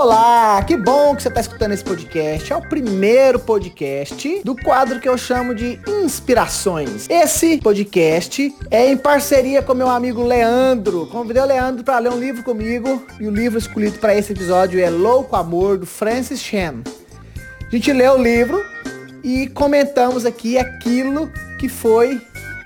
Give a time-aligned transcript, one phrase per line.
[0.00, 2.52] Olá, que bom que você está escutando esse podcast.
[2.52, 7.10] É o primeiro podcast do quadro que eu chamo de Inspirações.
[7.10, 11.08] Esse podcast é em parceria com meu amigo Leandro.
[11.08, 14.80] Convidei o Leandro para ler um livro comigo e o livro escolhido para esse episódio
[14.80, 16.76] é Louco Amor do Francis Chan.
[17.66, 18.64] A gente leu o livro
[19.24, 22.22] e comentamos aqui aquilo que foi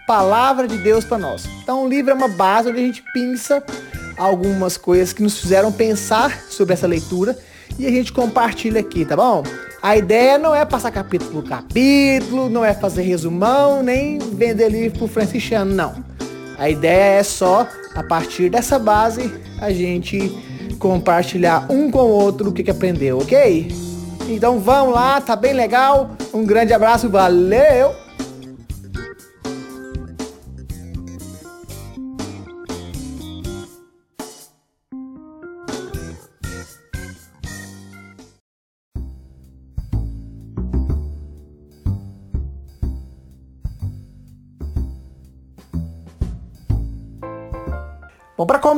[0.06, 1.46] palavra de Deus para nós.
[1.62, 3.64] Então o livro é uma base onde a gente pensa
[4.16, 7.36] algumas coisas que nos fizeram pensar sobre essa leitura
[7.78, 9.42] e a gente compartilha aqui, tá bom?
[9.82, 14.98] A ideia não é passar capítulo por capítulo, não é fazer resumão, nem vender livro
[14.98, 15.94] pro Franciscano, não.
[16.58, 20.30] A ideia é só, a partir dessa base, a gente
[20.78, 23.68] compartilhar um com o outro o que, que aprendeu, ok?
[24.28, 26.12] Então vamos lá, tá bem legal.
[26.32, 28.01] Um grande abraço, valeu!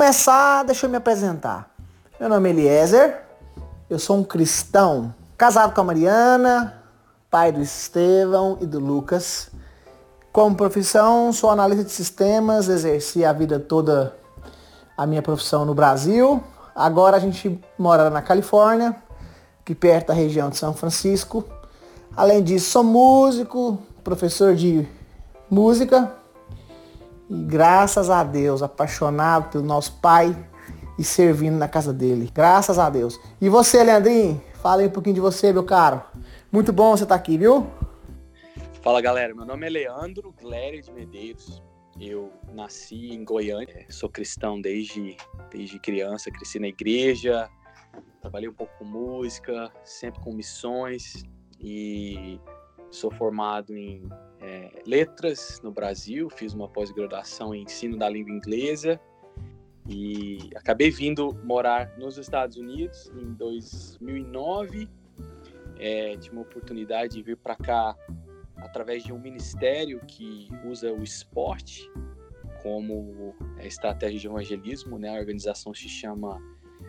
[0.04, 1.70] Começar, deixa eu me apresentar.
[2.20, 3.22] Meu nome é Eliezer,
[3.88, 6.74] eu sou um cristão, casado com a Mariana,
[7.30, 9.48] pai do Estevão e do Lucas.
[10.30, 14.14] Como profissão, sou analista de sistemas, exerci a vida toda
[14.94, 16.44] a minha profissão no Brasil.
[16.74, 18.94] Agora a gente mora na Califórnia,
[19.62, 21.46] aqui perto da região de São Francisco.
[22.14, 24.86] Além disso, sou músico, professor de
[25.48, 26.12] música,
[27.34, 30.36] e graças a Deus, apaixonado pelo nosso pai
[30.96, 32.30] e servindo na casa dele.
[32.32, 33.18] Graças a Deus.
[33.40, 34.40] E você, Leandrinho?
[34.62, 36.00] Fala aí um pouquinho de você, meu caro.
[36.52, 37.66] Muito bom você estar tá aqui, viu?
[38.82, 39.34] Fala, galera.
[39.34, 41.60] Meu nome é Leandro Gléria de Medeiros.
[42.00, 43.84] Eu nasci em Goiânia.
[43.88, 45.16] É, sou cristão desde,
[45.50, 46.30] desde criança.
[46.30, 47.48] Cresci na igreja.
[48.20, 51.24] Trabalhei um pouco com música, sempre com missões.
[51.60, 52.40] E
[52.90, 54.08] sou formado em
[54.44, 59.00] é, letras no Brasil, fiz uma pós-graduação em ensino da língua inglesa
[59.88, 64.86] e acabei vindo morar nos Estados Unidos em 2009.
[65.78, 67.96] É, tive uma oportunidade de vir para cá
[68.58, 71.90] através de um ministério que usa o esporte
[72.62, 75.08] como estratégia de evangelismo, né?
[75.16, 76.38] A organização se chama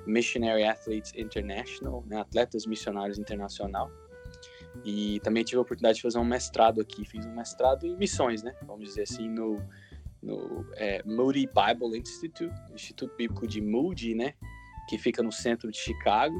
[0.06, 2.20] Missionary Athletes International, né?
[2.20, 3.90] Atletas Missionários Internacional.
[4.84, 7.06] E também tive a oportunidade de fazer um mestrado aqui.
[7.06, 8.56] Fiz um mestrado em missões, né?
[8.64, 9.62] Vamos dizer assim, no,
[10.22, 14.34] no é, Moody Bible Institute, Instituto Bíblico de Moody, né?
[14.90, 16.36] Que fica no centro de Chicago.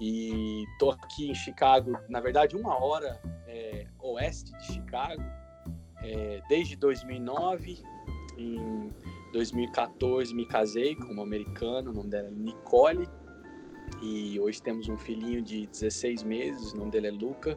[0.00, 5.22] E tô aqui em Chicago, na verdade, uma hora é, oeste de Chicago,
[6.02, 7.82] é, desde 2009.
[8.36, 8.92] Em
[9.32, 13.08] 2014 me casei com uma americana, o nome dela é Nicole
[14.02, 17.56] e hoje temos um filhinho de 16 meses, o nome dele é Luca.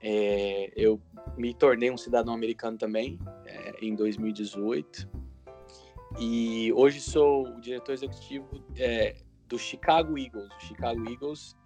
[0.00, 1.00] É, eu
[1.36, 5.08] me tornei um cidadão americano também é, em 2018
[6.18, 8.46] e hoje sou o diretor executivo
[8.76, 9.16] é,
[9.48, 10.48] do Chicago Eagles.
[10.54, 11.56] O Chicago Eagles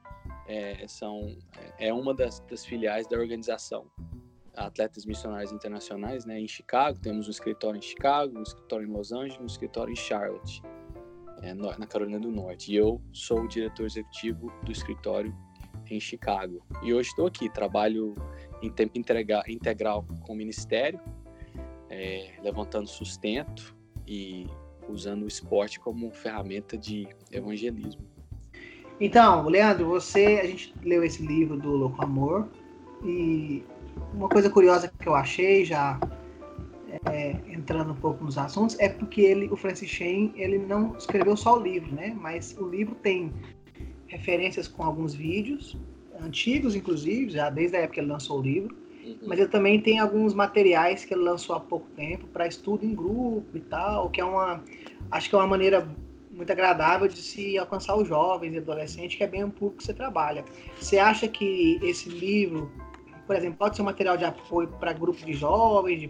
[0.47, 1.37] é, são,
[1.79, 3.87] é uma das, das, filiais da organização
[4.57, 6.99] Atletas Missionários Internacionais né, em Chicago.
[6.99, 10.63] Temos um escritório em Chicago, um escritório em Los Angeles, um escritório em Charlotte
[11.43, 12.73] é, na Carolina do Norte.
[12.73, 15.35] E eu sou o diretor executivo do escritório
[15.91, 16.63] em Chicago.
[16.83, 18.15] E hoje estou aqui, trabalho
[18.63, 18.99] em tempo
[19.49, 21.01] integral com o Ministério,
[21.89, 23.75] é, levantando sustento
[24.07, 24.47] e
[24.89, 28.03] usando o esporte como ferramenta de evangelismo.
[29.01, 32.49] Então, Leandro, você, a gente leu esse livro do Louco Amor
[33.03, 33.65] e
[34.13, 35.99] uma coisa curiosa que eu achei já
[37.07, 41.37] é, entrando um pouco nos assuntos, é porque ele, o Francis Shane, ele não escreveu
[41.37, 42.17] só o livro, né?
[42.19, 43.33] Mas o livro tem
[44.07, 45.77] referências com alguns vídeos,
[46.21, 49.19] antigos inclusive, já desde a época que ele lançou o livro, uhum.
[49.27, 52.95] mas ele também tem alguns materiais que ele lançou há pouco tempo para estudo em
[52.95, 54.65] grupo e tal, que é uma,
[55.11, 55.87] acho que é uma maneira
[56.31, 59.85] muito agradável de se alcançar os jovens e adolescentes, que é bem um público que
[59.85, 60.45] você trabalha.
[60.79, 62.71] Você acha que esse livro,
[63.27, 66.09] por exemplo, pode ser um material de apoio para grupos de jovens, de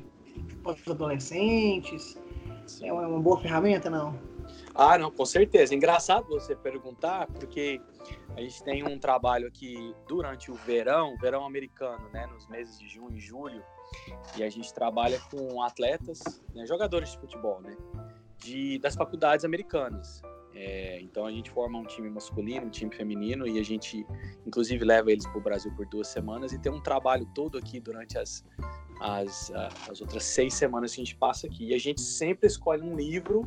[0.62, 2.19] para os adolescentes?
[2.82, 4.19] É uma, uma boa ferramenta, não?
[4.75, 5.75] Ah, não, com certeza.
[5.75, 7.81] Engraçado você perguntar, porque
[8.37, 12.88] a gente tem um trabalho aqui durante o verão, verão americano, né, nos meses de
[12.88, 13.62] junho e julho,
[14.37, 16.21] e a gente trabalha com atletas,
[16.55, 17.77] né, jogadores de futebol, né,
[18.38, 20.23] de, das faculdades americanas.
[20.55, 24.05] É, então a gente forma um time masculino, um time feminino, e a gente,
[24.47, 27.81] inclusive, leva eles para o Brasil por duas semanas e tem um trabalho todo aqui
[27.81, 28.44] durante as,
[29.00, 29.50] as,
[29.88, 31.69] as outras seis semanas que a gente passa aqui.
[31.69, 33.44] E a gente sempre escolhe um livro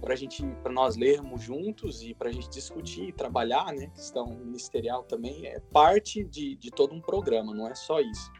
[0.00, 3.86] para gente, para nós lermos juntos e para a gente discutir e trabalhar, né?
[3.88, 8.32] Questão ministerial também é parte de, de todo um programa, não é só isso.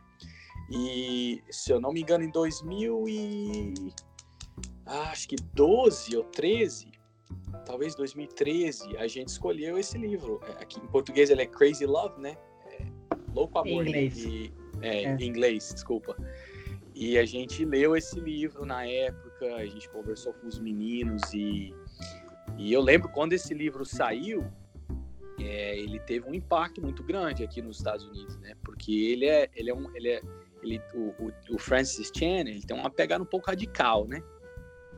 [0.70, 3.74] E se eu não me engano, em 2000 e
[4.86, 6.90] ah, acho que 12 ou 13,
[7.64, 10.40] talvez 2013, a gente escolheu esse livro.
[10.44, 12.36] É, aqui em português ele é Crazy Love, né?
[12.66, 12.86] É,
[13.34, 13.86] Louco Amor.
[13.86, 14.24] Em inglês.
[14.24, 15.16] E, é, é.
[15.16, 16.16] Em inglês, desculpa.
[16.94, 21.74] E a gente leu esse livro na época, a gente conversou com os meninos e,
[22.58, 24.44] e eu lembro quando esse livro saiu,
[25.38, 28.54] é, ele teve um impacto muito grande aqui nos Estados Unidos, né?
[28.62, 30.20] Porque ele é, ele é um, ele é,
[30.62, 34.22] ele, o, o, o Francis Chan, ele tem uma pegada um pouco radical, né?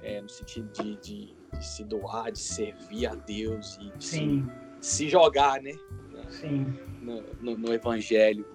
[0.03, 4.45] É, no sentido de, de, de, se doar, de servir a Deus e de se,
[4.81, 5.73] se, jogar, né?
[6.29, 6.67] Sim.
[7.01, 8.47] No, no, no, Evangelho,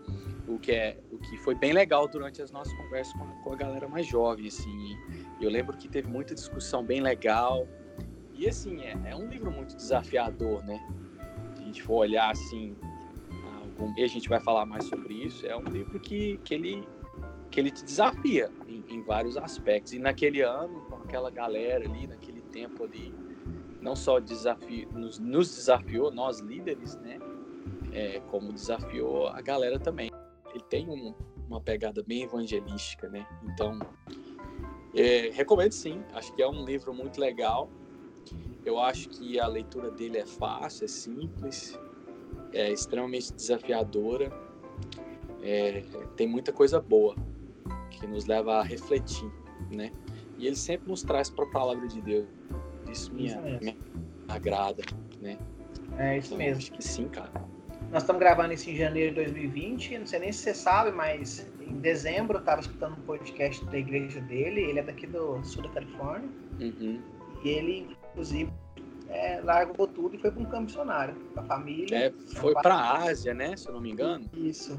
[0.48, 3.56] o que é o que foi bem legal durante as nossas conversas com, com a
[3.56, 4.98] galera mais jovem, assim.
[5.40, 7.68] Eu lembro que teve muita discussão bem legal
[8.34, 10.80] e assim é, é um livro muito desafiador, né?
[11.56, 12.76] Se a gente for olhar assim,
[13.78, 16.88] algum, e a gente vai falar mais sobre isso, é um livro que, que ele
[17.50, 19.94] que ele te desafia em, em, vários aspectos.
[19.94, 22.27] E naquele ano, com aquela galera ali, naquele
[22.58, 23.14] tempo ali,
[23.80, 27.20] não só desafio, nos, nos desafiou, nós líderes, né?
[27.92, 30.10] É, como desafiou a galera também.
[30.52, 31.14] Ele tem um,
[31.48, 33.28] uma pegada bem evangelística, né?
[33.44, 33.78] Então,
[34.96, 36.02] é, recomendo sim.
[36.14, 37.70] Acho que é um livro muito legal.
[38.66, 41.80] Eu acho que a leitura dele é fácil, é simples,
[42.54, 44.32] é extremamente desafiadora.
[45.44, 45.84] É,
[46.16, 47.16] tem muita coisa boa
[47.92, 49.32] que nos leva a refletir,
[49.72, 49.92] né?
[50.38, 52.28] E ele sempre nos traz para a palavra de Deus.
[52.92, 53.78] Isso me, me
[54.28, 54.84] agrada,
[55.22, 55.38] né?
[55.98, 56.58] É isso então, mesmo.
[56.58, 57.32] Acho que sim, cara.
[57.92, 60.00] Nós estamos gravando isso em janeiro de 2020.
[60.00, 63.78] Não sei nem se você sabe, mas em dezembro eu estava escutando um podcast da
[63.78, 64.62] igreja dele.
[64.62, 66.30] Ele é daqui do sul da Califórnia.
[66.60, 67.02] Uhum.
[67.44, 68.52] E ele, inclusive,
[69.10, 71.98] é, largou tudo e foi para um campo missionário, com a família.
[71.98, 73.56] É, foi para a Ásia, né?
[73.56, 74.30] Se eu não me engano.
[74.34, 74.78] Isso.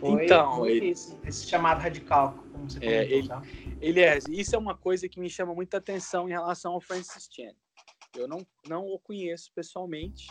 [0.00, 3.42] Foi então, ele, esse chamado radical, como você é, ele, tá?
[3.80, 4.18] ele é.
[4.28, 7.52] Isso é uma coisa que me chama muita atenção em relação ao Francis Chan.
[8.16, 10.28] Eu não, não o conheço pessoalmente,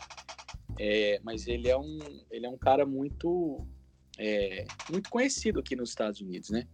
[0.79, 1.99] é, mas ele é um,
[2.31, 3.65] ele é um cara muito,
[4.17, 6.67] é, muito conhecido aqui nos Estados Unidos, né?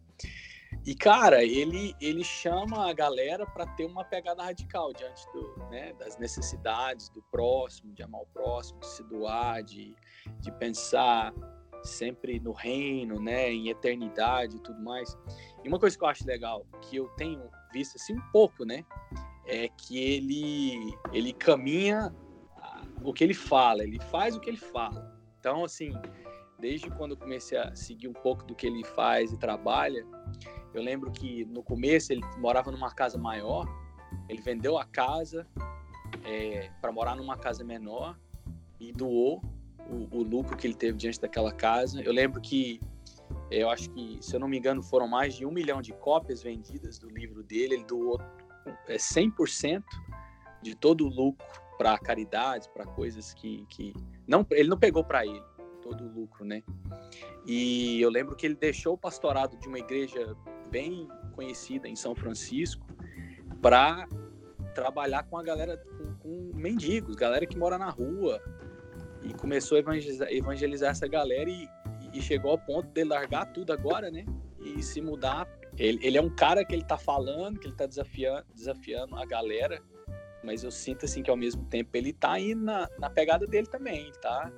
[0.85, 5.93] E, cara, ele, ele chama a galera para ter uma pegada radical diante do, né,
[5.93, 9.93] das necessidades do próximo, de amar o próximo, de se doar, de,
[10.39, 11.33] de pensar
[11.83, 15.17] sempre no reino, né, em eternidade e tudo mais.
[15.63, 17.41] E uma coisa que eu acho legal, que eu tenho
[17.73, 18.85] visto assim um pouco, né,
[19.45, 22.13] é que ele ele caminha
[23.03, 25.11] o que ele fala, ele faz o que ele fala.
[25.39, 25.91] Então, assim,
[26.59, 30.05] desde quando eu comecei a seguir um pouco do que ele faz e trabalha,
[30.73, 33.65] eu lembro que no começo ele morava numa casa maior,
[34.29, 35.47] ele vendeu a casa
[36.23, 38.17] é, para morar numa casa menor
[38.79, 39.41] e doou
[39.89, 42.01] o, o, lucro que ele teve diante daquela casa.
[42.01, 42.79] Eu lembro que,
[43.49, 46.41] eu acho que, se eu não me engano, foram mais de um milhão de cópias
[46.41, 47.75] vendidas do livro dele.
[47.75, 48.19] Ele doou
[48.87, 49.83] é, 100%
[50.61, 51.45] de todo o lucro
[51.77, 53.93] para caridades, para coisas que, que
[54.27, 55.41] não, ele não pegou para ele
[55.81, 56.63] todo o lucro, né?
[57.45, 60.35] E eu lembro que ele deixou o pastorado de uma igreja
[60.69, 62.85] bem conhecida em São Francisco
[63.61, 64.07] para
[64.73, 68.41] trabalhar com a galera, com, com, mendigos, galera que mora na rua,
[69.23, 71.67] e começou a evangelizar, evangelizar essa galera e,
[72.13, 74.25] e, chegou ao ponto de largar tudo agora, né?
[74.59, 75.47] E se mudar.
[75.77, 79.25] Ele, ele é um cara que ele tá falando, que ele tá desafiando, desafiando a
[79.25, 79.81] galera,
[80.43, 83.67] mas eu sinto assim que ao mesmo tempo ele tá aí na, na pegada dele
[83.67, 84.51] também, tá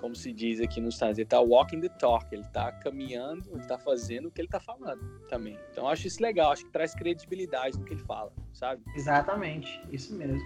[0.00, 3.42] como se diz aqui nos Estados Unidos, ele tá walking the talk, ele tá caminhando,
[3.52, 5.58] ele tá fazendo o que ele tá falando também.
[5.72, 8.82] Então eu acho isso legal, acho que traz credibilidade no que ele fala, sabe?
[8.94, 10.40] Exatamente, isso mesmo.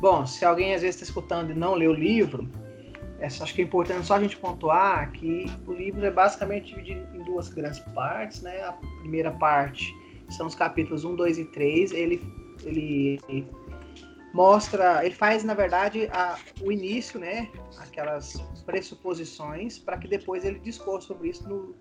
[0.00, 2.50] Bom, se alguém às vezes está escutando e não lê o livro,
[3.22, 7.22] acho que é importante só a gente pontuar que o livro é basicamente dividido em
[7.22, 8.62] duas grandes partes, né?
[8.62, 9.94] A primeira parte
[10.30, 11.92] são os capítulos 1, 2 e 3.
[11.92, 12.22] Ele,
[12.64, 13.20] ele
[14.32, 20.58] mostra, ele faz na verdade a, o início, né, aquelas pressuposições para que depois ele
[20.60, 21.74] discorra sobre isso no,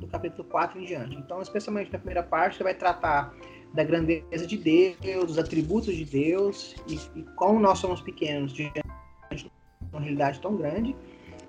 [0.00, 1.16] no capítulo 4 em diante.
[1.16, 3.34] Então, especialmente na primeira parte, ele vai tratar
[3.74, 8.85] da grandeza de Deus, dos atributos de Deus e, e como nós somos pequenos diante
[9.92, 10.94] realidade tão grande,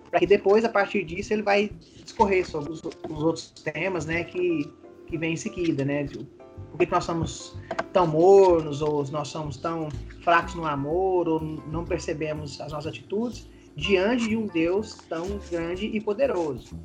[0.09, 1.69] para que depois, a partir disso, ele vai
[2.03, 4.71] discorrer sobre os, os outros temas, né, que,
[5.05, 6.05] que vem em seguida, né,
[6.71, 7.57] por que nós somos
[7.91, 9.89] tão mornos, ou nós somos tão
[10.23, 15.85] fracos no amor, ou não percebemos as nossas atitudes diante de um Deus tão grande
[15.85, 16.79] e poderoso.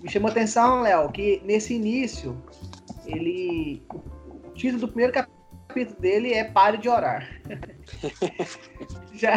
[0.00, 2.40] Me chamou a atenção, Léo, que nesse início,
[3.06, 7.28] ele, o título do primeiro capítulo dele é Pare de Orar.
[9.14, 9.34] já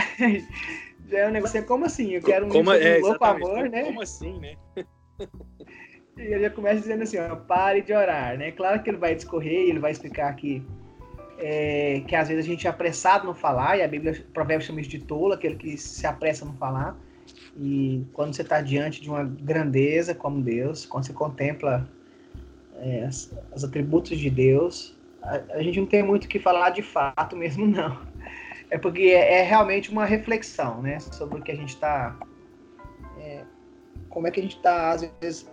[1.12, 2.12] é um negócio como assim?
[2.12, 3.84] Eu quero um como, livro é, louco amor, né?
[3.84, 4.56] Como assim, né?
[6.18, 8.52] e ele já começa dizendo assim, ó, pare de orar, né?
[8.52, 10.64] Claro que ele vai discorrer, ele vai explicar aqui
[11.42, 14.80] é, que às vezes a gente é apressado no falar, e a Bíblia, Provérbios chama
[14.80, 16.96] isso de tolo, aquele que se apressa no falar.
[17.58, 21.88] E quando você está diante de uma grandeza como Deus, quando você contempla
[22.76, 23.08] é,
[23.54, 27.36] os atributos de Deus, a, a, gente não tem muito o que falar de fato
[27.36, 27.98] mesmo, não.
[28.72, 31.00] É porque é, é realmente uma reflexão, né?
[31.00, 32.18] Sobre o que a gente está.
[33.20, 33.44] É,
[34.10, 35.48] como é que a gente está, às vezes,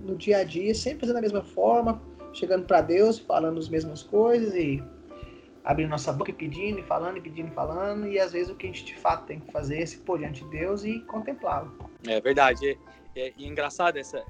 [0.00, 2.02] no dia a dia, sempre fazendo da mesma forma,
[2.32, 4.82] chegando para Deus, falando as mesmas coisas e
[5.64, 8.56] abrindo nossa boca e pedindo, e falando, e pedindo, e falando, e às vezes o
[8.56, 11.00] que a gente de fato tem que fazer é se pôr diante de Deus e
[11.00, 11.72] contemplá-lo.
[12.06, 12.70] É verdade.
[12.70, 12.78] É,
[13.20, 14.24] é, é engraçado essa,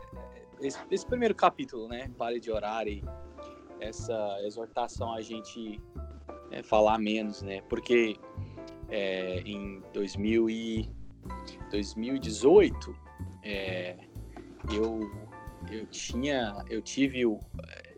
[0.60, 2.10] esse, esse, primeiro capítulo, né?
[2.18, 3.02] Pare de orar e
[3.80, 5.80] essa exortação a gente
[6.50, 7.62] é, falar menos, né?
[7.68, 8.16] Porque
[8.92, 10.90] é, em 2000 e
[11.70, 12.94] 2018
[13.42, 13.96] é,
[14.72, 15.00] eu
[15.70, 17.40] eu tinha eu tive o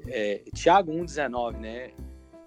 [0.06, 1.92] é, Tiago 1,19, né?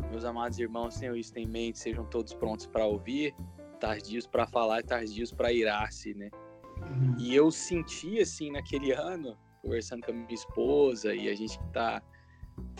[0.09, 3.35] Meus amados irmãos, tenham isso em mente, sejam todos prontos para ouvir,
[3.79, 6.29] tardios para falar e tardios para irar-se, né?
[6.77, 7.15] Uhum.
[7.19, 11.67] E eu senti, assim, naquele ano, conversando com a minha esposa, e a gente que
[11.69, 12.01] tá,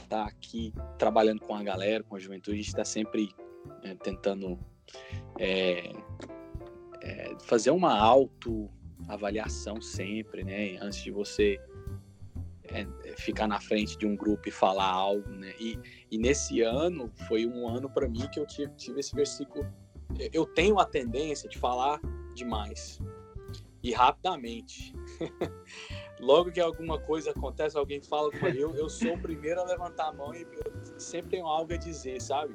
[0.07, 3.29] tá aqui trabalhando com a galera, com a juventude, a gente está sempre
[3.83, 4.59] é, tentando
[5.39, 5.91] é,
[7.01, 10.77] é, fazer uma autoavaliação sempre, né?
[10.81, 11.59] Antes de você
[12.63, 15.53] é, é, ficar na frente de um grupo e falar algo, né?
[15.59, 15.79] E,
[16.11, 19.65] e nesse ano foi um ano para mim que eu tive, tive esse versículo.
[20.33, 21.99] Eu tenho a tendência de falar
[22.35, 22.99] demais
[23.83, 24.93] e rapidamente.
[26.19, 30.07] Logo que alguma coisa acontece, alguém fala com eu, eu sou o primeiro a levantar
[30.07, 30.45] a mão e
[30.97, 32.53] sempre tenho algo a dizer, sabe?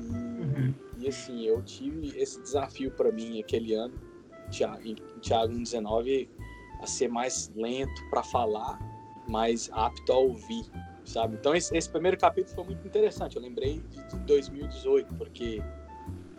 [0.00, 0.74] E, uhum.
[1.02, 3.94] E assim, eu tive esse desafio para mim aquele ano,
[4.84, 6.30] em Tiago 19,
[6.80, 8.78] a ser mais lento para falar
[9.28, 10.64] mais apto a ouvir,
[11.04, 11.36] sabe?
[11.36, 13.36] Então esse, esse primeiro capítulo foi muito interessante.
[13.36, 15.62] Eu lembrei de, de 2018 porque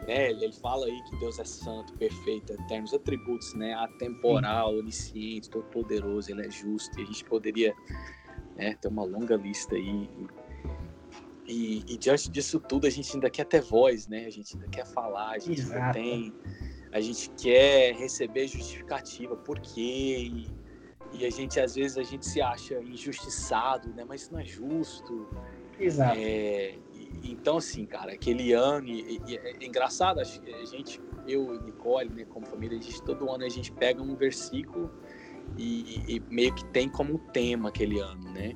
[0.08, 3.74] né, ele, fala aí que Deus é santo, perfeito, eterno, os atributos, né?
[3.74, 7.00] Atemporal, onisciente, todo poderoso, ele é justo.
[7.00, 7.74] E a gente poderia
[8.55, 10.10] né, ter uma longa lista aí.
[11.45, 14.25] E, e, diante disso tudo, a gente ainda quer ter voz, né?
[14.25, 15.79] A gente ainda quer falar, a gente Exato.
[15.79, 16.33] ainda tem.
[16.91, 20.31] A gente quer receber justificativa, por quê?
[20.31, 20.47] E,
[21.12, 24.05] e a gente às vezes a gente se acha injustiçado, né?
[24.07, 25.27] Mas isso não é justo.
[25.77, 26.17] Exato.
[26.17, 26.75] É,
[27.23, 32.25] então assim, cara, aquele ano e, é, é engraçado, a gente, eu e Nicole, né,
[32.25, 34.91] como família, a gente todo ano a gente pega um versículo
[35.57, 38.55] e, e meio que tem como tema aquele ano, né?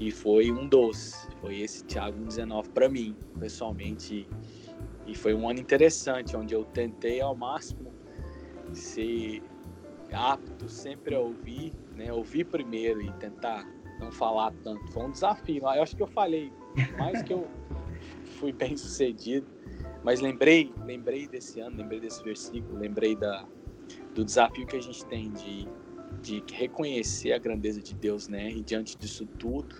[0.00, 4.28] E foi um dos, foi esse Tiago 19 para mim, pessoalmente.
[5.06, 7.92] E foi um ano interessante, onde eu tentei ao máximo
[8.72, 9.42] ser
[10.12, 12.12] apto sempre a ouvir, né?
[12.12, 13.64] Ouvir primeiro e tentar
[14.00, 14.92] não falar tanto.
[14.92, 15.62] Foi um desafio.
[15.62, 16.52] Eu acho que eu falei
[16.98, 17.48] mais que eu
[18.38, 19.46] fui bem sucedido.
[20.02, 23.46] Mas lembrei, lembrei desse ano, lembrei desse versículo, lembrei da,
[24.14, 25.66] do desafio que a gente tem de,
[26.24, 28.50] de reconhecer a grandeza de Deus, né?
[28.50, 29.74] E diante disso tudo,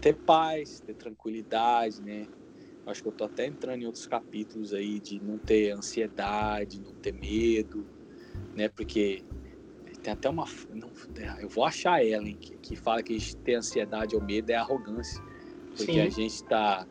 [0.00, 2.26] ter paz, ter tranquilidade, né?
[2.86, 6.94] Acho que eu tô até entrando em outros capítulos aí de não ter ansiedade, não
[6.94, 7.86] ter medo,
[8.56, 8.68] né?
[8.68, 9.22] Porque
[10.02, 10.46] tem até uma.
[10.70, 10.90] Não,
[11.40, 14.50] eu vou achar ela, hein, que, que fala que a gente tem ansiedade ou medo
[14.50, 15.22] é arrogância.
[15.76, 16.00] Porque Sim.
[16.00, 16.86] a gente está.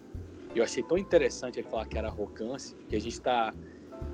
[0.56, 3.52] Eu achei tão interessante ele falar que era arrogância, que a gente está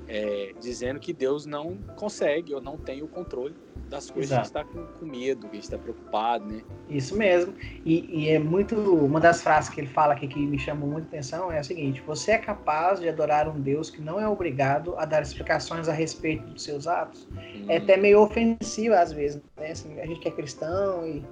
[0.08, 3.54] é, dizendo que Deus não consegue ou não tem o controle
[3.90, 4.58] das coisas, Exato.
[4.58, 6.62] a gente está com, com, medo, a gente está preocupado, né?
[6.88, 7.52] Isso mesmo.
[7.84, 8.76] E, e, é muito.
[8.76, 12.00] Uma das frases que ele fala aqui que me chamou muita atenção é a seguinte:
[12.06, 15.92] você é capaz de adorar um Deus que não é obrigado a dar explicações a
[15.92, 17.28] respeito dos seus atos?
[17.32, 17.66] Hum.
[17.68, 19.72] É até meio ofensivo às vezes, né?
[19.72, 21.24] Assim, a gente que é cristão e.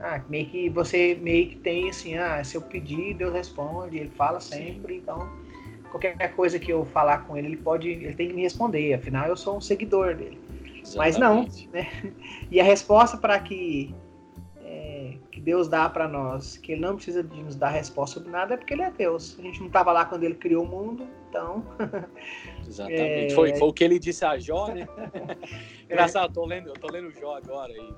[0.00, 4.10] Ah, meio que você meio que tem assim, ah, se eu pedir, Deus responde, ele
[4.10, 5.00] fala sempre, Sim.
[5.00, 5.28] então
[5.90, 9.26] qualquer coisa que eu falar com ele, ele pode, ele tem que me responder, afinal
[9.26, 10.38] eu sou um seguidor dele.
[10.96, 11.88] Mas não, né?
[12.50, 13.94] E a resposta para que
[14.62, 18.30] é, que Deus dá para nós, que Ele não precisa de nos dar resposta sobre
[18.30, 19.36] nada, é porque Ele é Deus.
[19.38, 21.64] A gente não estava lá quando Ele criou o mundo, então.
[22.66, 23.32] Exatamente.
[23.32, 23.34] É...
[23.34, 24.88] Foi, foi o que Ele disse a Jó, né?
[25.84, 27.94] Engraçado, eu tô lendo, eu tô lendo Jó agora e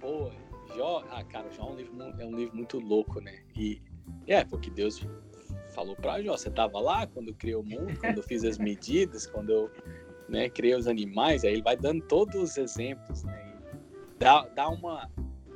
[0.00, 0.30] pô,
[0.76, 3.40] Jó, ah, cara, Jó é um livro, é um livro muito louco, né?
[3.56, 3.80] E
[4.26, 5.06] é porque Deus
[5.78, 9.28] falou para Jó, você estava lá quando criou o mundo, quando eu fiz as medidas,
[9.28, 9.70] quando eu
[10.28, 13.54] né, criei os animais, aí ele vai dando todos os exemplos, né?
[14.18, 15.08] Dá, dá, uma,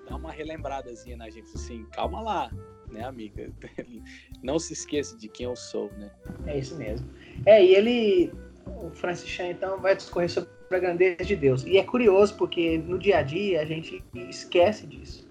[0.08, 2.52] dá uma relembradazinha na gente, assim, calma lá,
[2.92, 3.50] né, amiga?
[4.44, 6.12] Não se esqueça de quem eu sou, né?
[6.46, 7.10] É isso mesmo.
[7.44, 8.32] É, e ele,
[8.64, 11.64] o Francis Chan, então, vai discorrer sobre a grandeza de Deus.
[11.64, 15.28] E é curioso porque no dia a dia a gente esquece disso.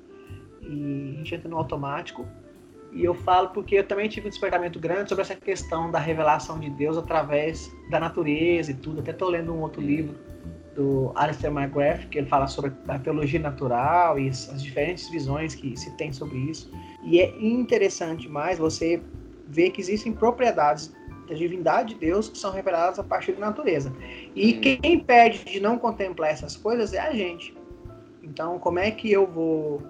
[0.62, 2.28] E a gente entra no automático.
[2.92, 6.60] E eu falo porque eu também tive um despertamento grande sobre essa questão da revelação
[6.60, 9.00] de Deus através da natureza e tudo.
[9.00, 10.16] Até estou lendo um outro livro
[10.76, 15.78] do Alistair McGrath, que ele fala sobre a teologia natural e as diferentes visões que
[15.78, 16.72] se tem sobre isso.
[17.04, 19.02] E é interessante mais você
[19.48, 20.94] ver que existem propriedades
[21.28, 23.94] da divindade de Deus que são reveladas a partir da natureza.
[24.36, 27.56] E quem impede de não contemplar essas coisas é a gente.
[28.24, 29.82] Então, como é que eu vou.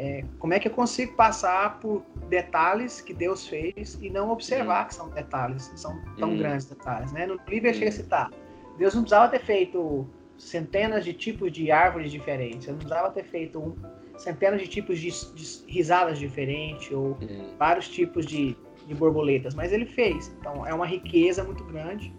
[0.00, 4.84] É, como é que eu consigo passar por detalhes que Deus fez e não observar
[4.84, 4.88] hum.
[4.88, 6.38] que são detalhes, que são tão hum.
[6.38, 7.10] grandes detalhes?
[7.10, 7.26] Né?
[7.26, 8.30] No livro ele chega a citar
[8.78, 10.06] Deus não precisava ter feito
[10.38, 13.76] centenas de tipos de árvores diferentes, Ele não precisava ter feito um,
[14.16, 17.56] centenas de tipos de, de, risadas diferentes ou uhum.
[17.58, 20.32] vários tipos de, de borboletas, mas ele fez.
[20.38, 22.14] Então é uma riqueza muito grande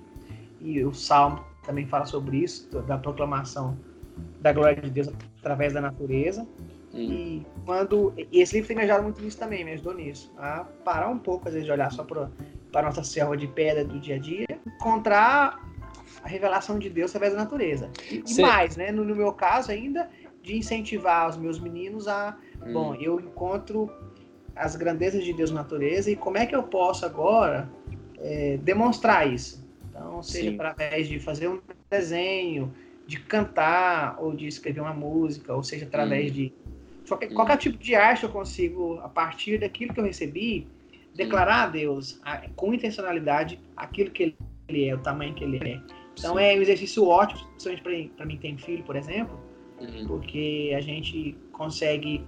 [0.60, 3.78] e o Salmo também fala sobre isso, da proclamação
[4.42, 5.10] da glória de Deus
[5.40, 6.46] através da natureza.
[6.94, 7.00] Uhum.
[7.00, 10.66] E quando e esse livro tem me ajudado muito nisso também, me ajudou nisso, a
[10.84, 12.30] parar um pouco às vezes de olhar só para
[12.72, 15.68] para nossa selva de pedra do dia a dia, encontrar
[16.24, 17.90] a revelação de Deus através da natureza.
[18.12, 18.92] E, e mais, né?
[18.92, 20.10] No, no, meu caso ainda,
[20.44, 22.74] de incentivar os meus meninos a, hum.
[22.74, 23.90] bom, eu encontro
[24.56, 27.70] as grandezas de Deus na natureza e como é que eu posso agora
[28.18, 29.66] é, demonstrar isso?
[29.90, 30.56] Então, seja Sim.
[30.56, 32.74] através de fazer um desenho,
[33.08, 36.36] de cantar ou de escrever uma música, ou seja, através hum.
[36.36, 36.54] de
[37.10, 37.36] qualquer, hum.
[37.36, 40.68] qualquer tipo de arte eu consigo, a partir daquilo que eu recebi,
[41.16, 44.36] declarar a Deus a, com intencionalidade aquilo que
[44.68, 45.82] ele é, o tamanho que ele é.
[46.14, 46.44] Então Sim.
[46.44, 49.40] é um exercício ótimo, principalmente para mim que tem filho, por exemplo,
[49.80, 50.08] uhum.
[50.08, 52.26] porque a gente consegue.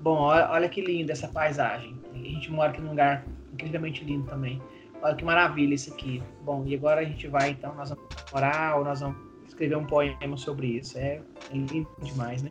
[0.00, 1.94] Bom, olha, olha, que linda essa paisagem.
[2.12, 4.60] A gente mora aqui num lugar incrivelmente lindo também.
[5.02, 6.22] Olha que maravilha isso aqui.
[6.42, 9.84] Bom, e agora a gente vai, então, nós vamos orar ou nós vamos escrever um
[9.84, 10.98] poema sobre isso.
[10.98, 12.50] É, é lindo demais, né?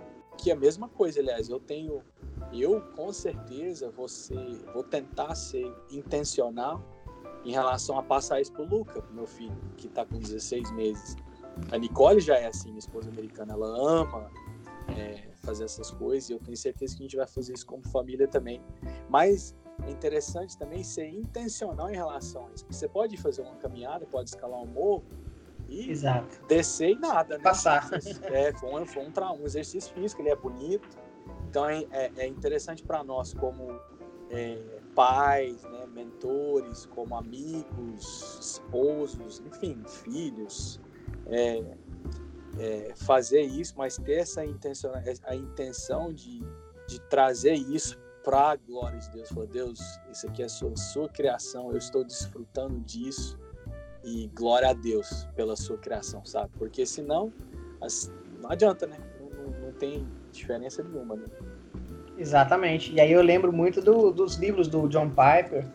[0.50, 2.02] É a mesma coisa, aliás, eu tenho.
[2.52, 4.38] Eu, com certeza, vou, ser,
[4.74, 6.84] vou tentar ser intencional
[7.44, 11.16] em relação a passar isso pro Luca, meu filho, que tá com 16 meses.
[11.72, 14.32] A Nicole já é assim, minha esposa americana, ela ama
[14.98, 17.84] é, fazer essas coisas e eu tenho certeza que a gente vai fazer isso como
[17.90, 18.62] família também.
[19.10, 22.66] Mas é interessante também ser intencional em relação a isso.
[22.70, 25.04] Você pode fazer uma caminhada, pode escalar um morro
[25.68, 26.46] e Exato.
[26.48, 27.44] descer e nada, né?
[27.44, 27.90] Passar.
[28.24, 30.88] É, foi um, foi um, um exercício físico, ele é bonito.
[31.50, 33.80] Então é, é, é interessante para nós como
[34.30, 34.58] é,
[34.96, 40.80] pais, né, mentores, como amigos, esposos, enfim, filhos,
[41.28, 41.64] é,
[42.60, 44.92] é, fazer isso, mas ter essa intenção,
[45.24, 46.42] a intenção de,
[46.88, 49.30] de trazer isso para a glória de Deus.
[49.30, 49.80] Falar, Deus,
[50.12, 53.38] isso aqui é a sua, sua criação, eu estou desfrutando disso
[54.04, 56.50] e glória a Deus pela sua criação, sabe?
[56.58, 57.32] Porque senão,
[57.82, 58.12] as,
[58.42, 58.98] não adianta, né?
[59.20, 61.26] Não, não, não tem diferença nenhuma, né?
[62.18, 62.94] Exatamente.
[62.94, 65.66] E aí eu lembro muito do, dos livros do John Piper,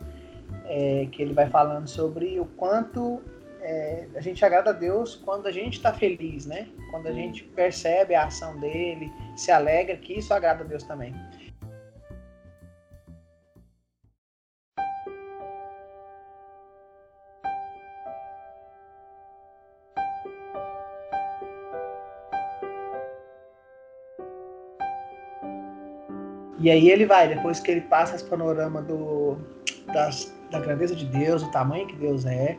[0.67, 3.21] é, que ele vai falando sobre o quanto
[3.61, 6.69] é, a gente agrada a Deus quando a gente está feliz, né?
[6.91, 11.15] Quando a gente percebe a ação dele, se alegra, que isso agrada a Deus também.
[26.69, 29.39] E aí ele vai, depois que ele passa esse panorama do,
[29.87, 32.59] das, da grandeza de Deus, o tamanho que Deus é,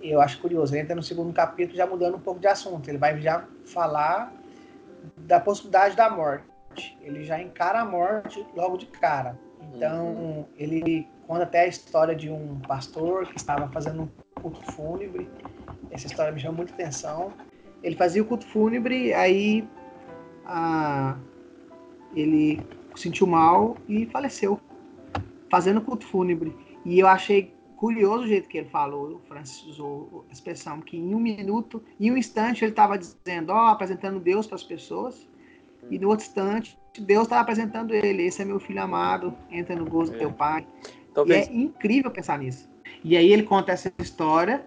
[0.00, 0.72] eu acho curioso.
[0.72, 2.88] Ele entra no segundo capítulo já mudando um pouco de assunto.
[2.88, 4.32] Ele vai já falar
[5.16, 6.96] da possibilidade da morte.
[7.02, 9.36] Ele já encara a morte logo de cara.
[9.74, 10.44] Então, uhum.
[10.56, 15.28] ele conta até a história de um pastor que estava fazendo um culto fúnebre.
[15.90, 17.32] Essa história me chama muita atenção.
[17.82, 19.68] Ele fazia o culto fúnebre, aí
[20.46, 21.16] a,
[22.14, 24.60] ele sentiu mal e faleceu,
[25.50, 26.54] fazendo culto fúnebre.
[26.84, 30.96] E eu achei curioso o jeito que ele falou, o Francis usou a expressão, que
[30.96, 34.64] em um minuto, em um instante ele estava dizendo, ó, oh, apresentando Deus para as
[34.64, 35.28] pessoas,
[35.88, 39.84] e no outro instante Deus estava apresentando ele, esse é meu filho amado, entra no
[39.86, 40.14] gozo é.
[40.14, 40.66] do teu pai.
[41.14, 41.46] Talvez.
[41.46, 42.68] E é incrível pensar nisso.
[43.04, 44.64] E aí ele conta essa história,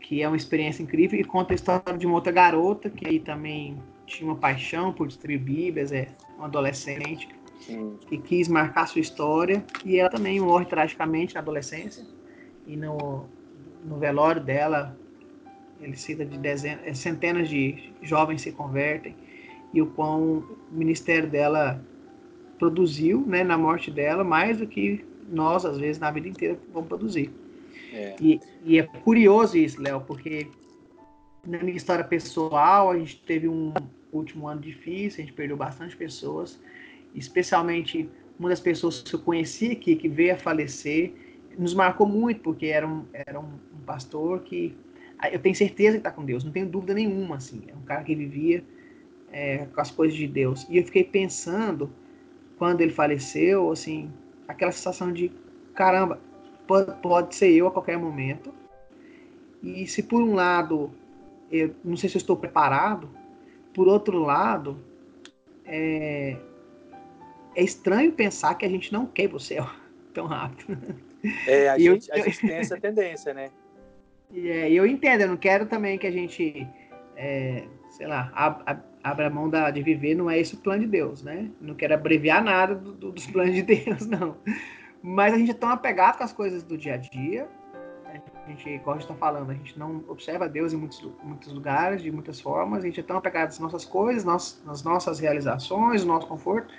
[0.00, 3.20] que é uma experiência incrível, e conta a história de uma outra garota, que aí
[3.20, 7.28] também tinha uma paixão por distribuir bíblias, é uma adolescente,
[8.08, 12.04] que quis marcar sua história e ela também morre tragicamente na adolescência
[12.66, 13.26] e no,
[13.84, 14.96] no velório dela
[15.80, 19.14] ele cita de dezenas, é, centenas de jovens se convertem
[19.72, 21.84] e o quão o ministério dela
[22.58, 26.88] produziu né, na morte dela mais do que nós, às vezes, na vida inteira, vamos
[26.88, 27.30] produzir.
[27.92, 28.16] É.
[28.20, 30.46] E, e, é curioso isso, Léo, porque
[31.46, 33.72] na minha história pessoal, a gente teve um
[34.12, 36.60] último ano difícil, a gente perdeu bastante pessoas,
[37.16, 41.14] especialmente uma das pessoas que eu conheci aqui, que veio a falecer,
[41.58, 43.50] nos marcou muito, porque era um, era um,
[43.86, 44.76] pastor que
[45.18, 47.82] ah, eu tenho certeza que está com Deus, não tenho dúvida nenhuma, assim, é um
[47.82, 48.62] cara que vivia
[49.32, 50.66] é, com as coisas de Deus.
[50.68, 51.90] E eu fiquei pensando,
[52.58, 54.10] quando ele faleceu, assim,
[54.46, 55.32] aquela sensação de,
[55.74, 56.20] caramba,
[56.66, 58.52] pode, pode ser eu a qualquer momento,
[59.62, 60.90] e se por um lado,
[61.50, 63.08] eu não sei se eu estou preparado,
[63.72, 64.78] por outro lado,
[65.64, 66.36] é,
[67.56, 69.68] é estranho pensar que a gente não quer o céu
[70.14, 70.78] tão rápido.
[71.46, 73.50] É, a, gente, eu, a gente tem essa tendência, né?
[74.34, 76.66] É, eu entendo, eu não quero também que a gente,
[77.14, 80.88] é, sei lá, ab, abra mão da, de viver, não é esse o plano de
[80.88, 81.48] Deus, né?
[81.60, 84.36] Não quero abreviar nada do, do, dos planos de Deus, não.
[85.00, 87.48] Mas a gente é tão apegado com as coisas do dia a dia,
[88.46, 91.52] a gente, como a gente está falando, a gente não observa Deus em muitos, muitos
[91.52, 95.18] lugares, de muitas formas, a gente é tão apegado às nossas coisas, nas, nas nossas
[95.18, 96.72] realizações, no nosso conforto,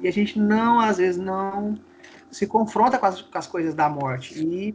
[0.00, 1.78] e a gente não, às vezes, não
[2.30, 4.74] se confronta com as, com as coisas da morte, e,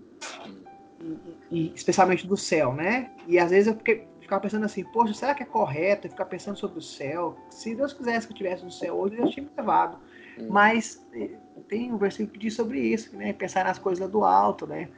[1.01, 1.19] e,
[1.51, 3.11] e, especialmente do céu, né?
[3.27, 6.57] E às vezes eu fiquei, ficava pensando assim, poxa, será que é correto ficar pensando
[6.57, 7.38] sobre o céu?
[7.49, 9.97] Se Deus quisesse que eu estivesse no céu hoje, eu tinha me levado.
[10.38, 10.47] Hum.
[10.49, 11.31] Mas eh,
[11.69, 13.33] tem um versículo que diz sobre isso, né?
[13.33, 14.89] Pensar nas coisas do alto, né?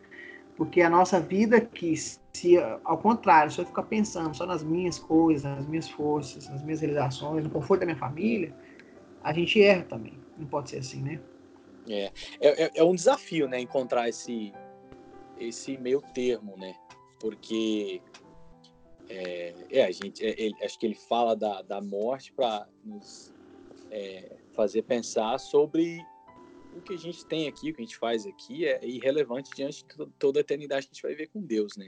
[0.55, 4.97] Porque a nossa vida aqui, se ao contrário, se eu ficar pensando só nas minhas
[4.97, 8.51] coisas, nas minhas forças, nas minhas realizações, no conforto da minha família,
[9.23, 10.19] a gente erra também.
[10.37, 11.21] Não pode ser assim, né?
[11.89, 13.59] É, é, é um desafio, né?
[13.59, 14.53] Encontrar esse,
[15.39, 16.75] esse meio termo, né?
[17.19, 18.01] Porque
[19.09, 23.33] é, é a gente, é, ele, acho que ele fala da, da morte para nos
[23.89, 26.05] é, fazer pensar sobre
[26.75, 29.83] o que a gente tem aqui, o que a gente faz aqui é irrelevante diante
[29.85, 31.87] de toda a eternidade que a gente vai viver com Deus, né?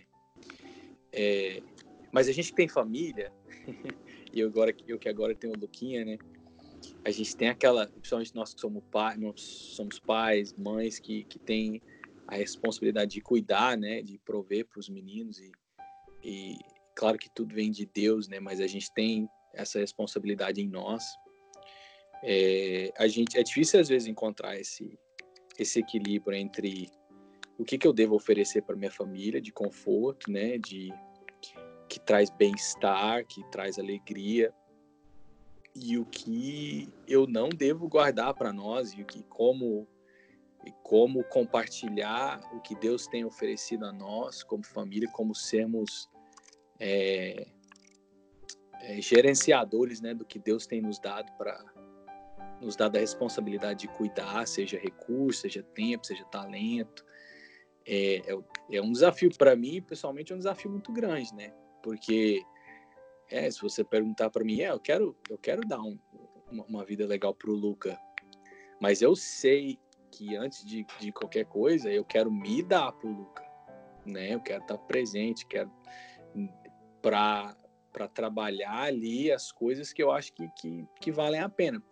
[1.12, 1.62] É,
[2.12, 3.32] mas a gente que tem família,
[4.34, 6.18] e eu, agora, eu que agora tenho o Luquinha, né?
[7.04, 11.40] A gente tem aquela, principalmente nós que somos, pai, nós somos pais, mães, que, que
[11.40, 11.82] tem
[12.28, 14.02] a responsabilidade de cuidar, né?
[14.02, 15.52] De prover para os meninos e,
[16.24, 16.58] e
[16.96, 18.40] claro que tudo vem de Deus, né?
[18.40, 21.04] Mas a gente tem essa responsabilidade em nós
[22.24, 24.98] é, a gente é difícil às vezes encontrar esse
[25.58, 26.90] esse equilíbrio entre
[27.58, 30.90] o que, que eu devo oferecer para minha família de conforto, né, de
[31.90, 34.54] que traz bem-estar, que traz alegria
[35.82, 39.88] e o que eu não devo guardar para nós e o que como
[40.66, 46.10] e como compartilhar o que Deus tem oferecido a nós como família, como sermos
[46.78, 47.48] é,
[48.82, 51.64] é, gerenciadores, né, do que Deus tem nos dado para
[52.62, 57.06] nos dá a responsabilidade de cuidar, seja recurso, seja tempo, seja talento.
[57.88, 61.54] É, é, é um desafio para mim, pessoalmente, é um desafio muito grande, né?
[61.82, 62.44] Porque
[63.30, 65.98] é, se você perguntar para mim, é, eu quero, eu quero dar um,
[66.52, 68.00] uma, uma, vida legal pro Luca,
[68.82, 69.80] mas eu sei
[70.12, 73.44] que antes de, de qualquer coisa, eu quero me dar pro Luca,
[74.06, 74.34] né?
[74.34, 75.72] Eu quero estar presente, quero
[77.02, 77.56] para
[77.92, 81.84] para trabalhar ali as coisas que eu acho que, que, que valem a pena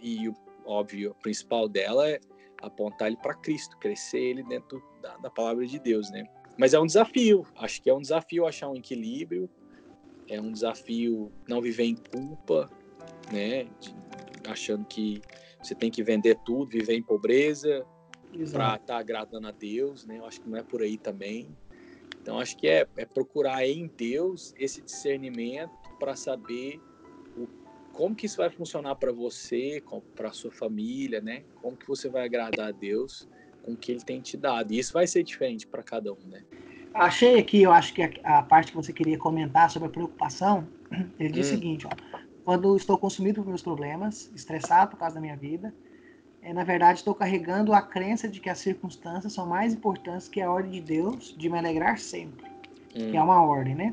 [0.00, 0.34] e o
[0.66, 2.20] óbvio, o principal dela é
[2.60, 6.24] apontar ele para Cristo, crescer ele dentro da, da, palavra de Deus, né?
[6.58, 9.50] Mas é um desafio, acho que é um desafio achar um equilíbrio,
[10.28, 12.70] é um desafio não viver em culpa,
[13.32, 13.64] né?
[13.80, 13.94] De,
[14.46, 15.22] achando que
[15.62, 17.86] você tem que vender tudo, viver em pobreza
[18.52, 20.18] para estar tá agradando a Deus, né?
[20.18, 21.56] Eu acho que não é por aí também.
[22.20, 26.80] Então acho que é, é procurar em Deus esse discernimento para saber
[27.94, 29.82] como que isso vai funcionar para você,
[30.16, 31.44] para sua família, né?
[31.62, 33.28] Como que você vai agradar a Deus
[33.62, 34.72] com o que Ele tem te dado?
[34.72, 36.44] E isso vai ser diferente para cada um, né?
[36.94, 40.66] Achei aqui, eu acho que a, a, parte que você queria comentar sobre a preocupação,
[41.18, 41.50] ele diz hum.
[41.50, 45.74] o seguinte, ó, quando estou consumido por meus problemas, estressado por causa da minha vida,
[46.40, 50.40] é, na verdade estou carregando a crença de que as circunstâncias são mais importantes que
[50.40, 52.46] a ordem de Deus de me alegrar sempre,
[52.94, 53.10] hum.
[53.10, 53.92] que é uma ordem, né?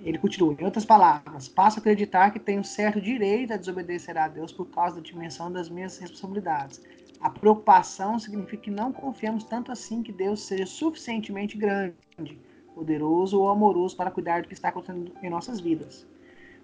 [0.00, 4.28] Ele continua, em outras palavras, passo a acreditar que tenho certo direito a desobedecer a
[4.28, 6.80] Deus por causa da dimensão das minhas responsabilidades.
[7.20, 12.38] A preocupação significa que não confiamos tanto assim que Deus seja suficientemente grande,
[12.74, 16.06] poderoso ou amoroso para cuidar do que está acontecendo em nossas vidas.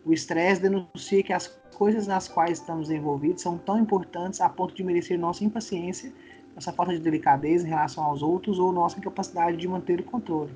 [0.04, 4.74] O estresse denuncia que as coisas nas quais estamos envolvidos são tão importantes a ponto
[4.74, 6.12] de merecer nossa impaciência,
[6.54, 10.52] nossa falta de delicadeza em relação aos outros ou nossa incapacidade de manter o controle.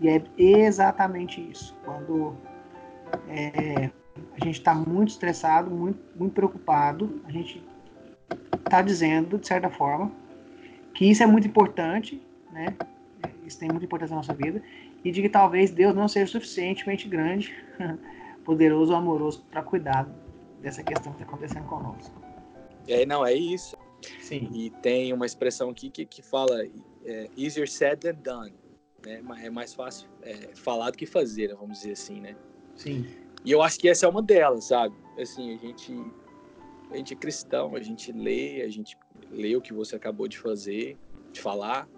[0.00, 1.74] E é exatamente isso.
[1.84, 2.36] Quando
[3.28, 3.90] é,
[4.40, 7.64] a gente está muito estressado, muito, muito preocupado, a gente
[8.66, 10.12] está dizendo, de certa forma,
[10.94, 12.20] que isso é muito importante,
[12.52, 12.76] né?
[13.44, 14.62] Isso tem muita importância na nossa vida.
[15.04, 17.54] E de que talvez Deus não seja suficientemente grande,
[18.44, 20.08] poderoso ou amoroso para cuidar
[20.60, 22.14] dessa questão que está acontecendo conosco.
[22.88, 23.76] É, não, é isso.
[24.20, 24.50] Sim.
[24.52, 26.64] E tem uma expressão aqui que, que fala
[27.04, 28.54] é, easier said than done.
[29.04, 29.22] Né?
[29.42, 32.36] É mais fácil é, falar do que fazer, vamos dizer assim, né?
[32.74, 33.06] Sim.
[33.44, 34.94] E eu acho que essa é uma delas, sabe?
[35.18, 35.94] Assim, a gente,
[36.90, 38.96] a gente é cristão, a gente lê, a gente
[39.30, 40.98] lê o que você acabou de fazer,
[41.32, 41.88] de falar,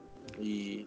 [0.41, 0.87] e.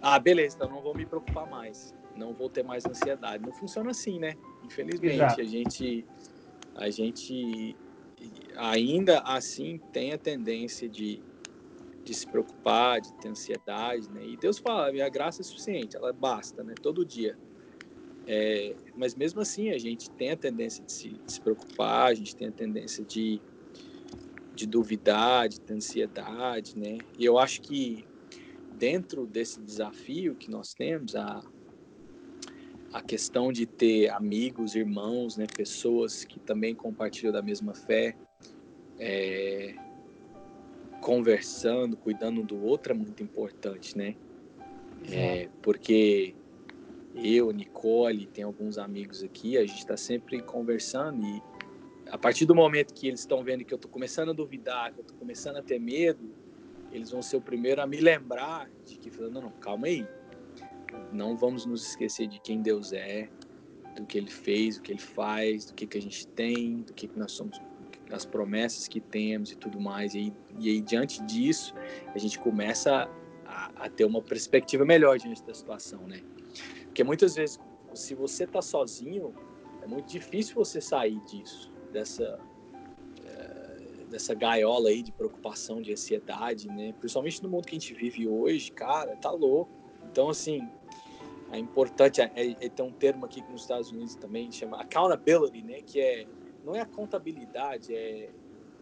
[0.00, 1.94] Ah, beleza, então não vou me preocupar mais.
[2.16, 3.44] Não vou ter mais ansiedade.
[3.44, 4.34] Não funciona assim, né?
[4.64, 5.40] Infelizmente, Exato.
[5.40, 6.06] a gente.
[6.74, 7.76] A gente
[8.56, 11.22] ainda assim tem a tendência de,
[12.04, 14.24] de se preocupar, de ter ansiedade, né?
[14.24, 16.74] E Deus fala, minha graça é suficiente, ela basta, né?
[16.80, 17.36] Todo dia.
[18.30, 22.14] É, mas mesmo assim a gente tem a tendência de se, de se, preocupar, a
[22.14, 23.40] gente tem a tendência de,
[24.54, 26.98] de duvidar, de ter ansiedade, né?
[27.18, 28.06] E eu acho que
[28.74, 31.42] dentro desse desafio que nós temos, a,
[32.92, 38.14] a questão de ter amigos, irmãos, né, pessoas que também compartilham da mesma fé,
[38.98, 39.74] é,
[41.00, 44.14] conversando, cuidando do outro é muito importante, né?
[45.10, 46.34] É, porque
[47.14, 51.42] eu, Nicole, tem alguns amigos aqui, a gente está sempre conversando e
[52.10, 55.00] a partir do momento que eles estão vendo que eu estou começando a duvidar, que
[55.00, 56.32] eu estou começando a ter medo,
[56.90, 60.06] eles vão ser o primeiro a me lembrar de que, falando, não, não, calma aí,
[61.12, 63.28] não vamos nos esquecer de quem Deus é,
[63.94, 66.94] do que Ele fez, do que Ele faz, do que, que a gente tem, do
[66.94, 67.60] que, que nós somos,
[68.10, 70.14] as promessas que temos e tudo mais.
[70.14, 71.74] E e aí diante disso,
[72.14, 73.08] a gente começa
[73.44, 76.22] a, a ter uma perspectiva melhor diante da situação, né?
[76.98, 77.60] Porque muitas vezes,
[77.94, 79.32] se você está sozinho,
[79.80, 82.40] é muito difícil você sair disso, dessa
[83.24, 86.92] eh, dessa gaiola aí de preocupação, de ansiedade, né?
[86.98, 89.70] Principalmente no mundo que a gente vive hoje, cara, tá louco.
[90.10, 90.68] Então, assim,
[91.52, 95.62] é importante, é, é, é tem um termo aqui nos Estados Unidos também, chama accountability,
[95.62, 95.80] né?
[95.82, 96.26] Que é,
[96.64, 98.28] não é a contabilidade, é,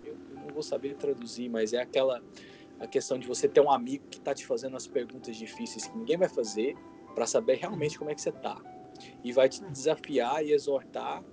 [0.03, 2.23] eu, eu não vou saber traduzir, mas é aquela,
[2.81, 5.99] a questão de você ter um amigo que está te fazendo as perguntas difíceis que
[5.99, 6.75] ninguém vai fazer,
[7.17, 8.61] para saber realmente como é que você está.
[9.25, 11.25] E vai te desafiar e exortar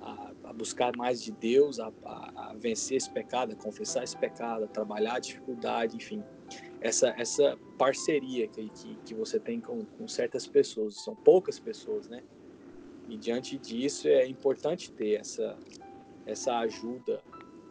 [0.00, 4.16] a, a buscar mais de Deus, a, a, a, vencer esse pecado, a confessar esse
[4.16, 6.22] pecado, a trabalhar a dificuldade, enfim.
[6.80, 12.08] Essa, essa parceria que, que, que você tem com, com certas pessoas, são poucas pessoas,
[12.08, 12.22] né?
[13.08, 15.58] E diante disso é importante ter essa,
[16.24, 17.20] essa ajuda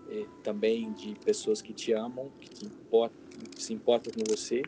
[0.09, 3.17] eh, também de pessoas que te amam, que, te importam,
[3.55, 4.61] se importam com você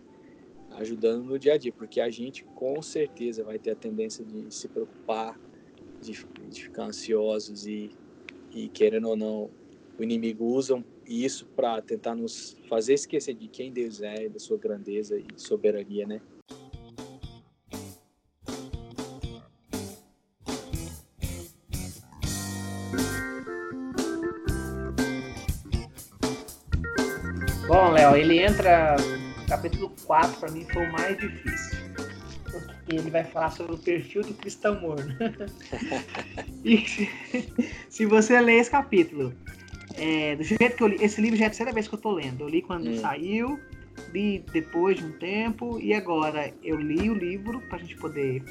[0.78, 4.54] ajudando no dia a dia, porque a gente com certeza vai ter a tendência de
[4.54, 5.40] se preocupar,
[6.02, 6.12] de,
[6.50, 7.92] de ficar ansiosos e,
[8.52, 9.50] e, querendo ou não,
[9.98, 14.58] o inimigo usa isso para tentar nos fazer esquecer de quem Deus é, da sua
[14.58, 16.22] grandeza e soberania, né?
[27.68, 28.96] Bom, Léo, ele entra
[29.48, 31.78] capítulo 4 para mim foi o mais difícil.
[32.52, 35.16] Porque ele vai falar sobre o perfil do cristão morno.
[36.64, 37.10] e se,
[37.90, 39.34] se, você ler esse capítulo,
[39.96, 42.00] é, do jeito que eu li, esse livro já é a terceira vez que eu
[42.00, 42.42] tô lendo.
[42.42, 42.98] Eu li quando hum.
[42.98, 43.60] saiu,
[44.14, 48.44] li depois de um tempo, e agora eu li o livro para a gente poder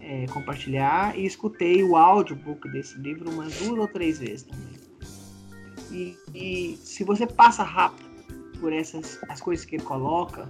[0.00, 4.74] é, compartilhar e escutei o audiobook desse livro umas duas ou três vezes também.
[5.90, 8.13] E, e se você passa rápido
[8.64, 10.48] por essas as coisas que ele coloca,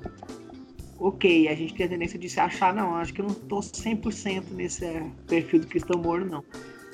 [1.00, 3.58] ok, a gente tem a tendência de se achar, não, acho que eu não tô
[3.58, 4.86] 100% nesse
[5.26, 6.44] perfil do cristão morno, não.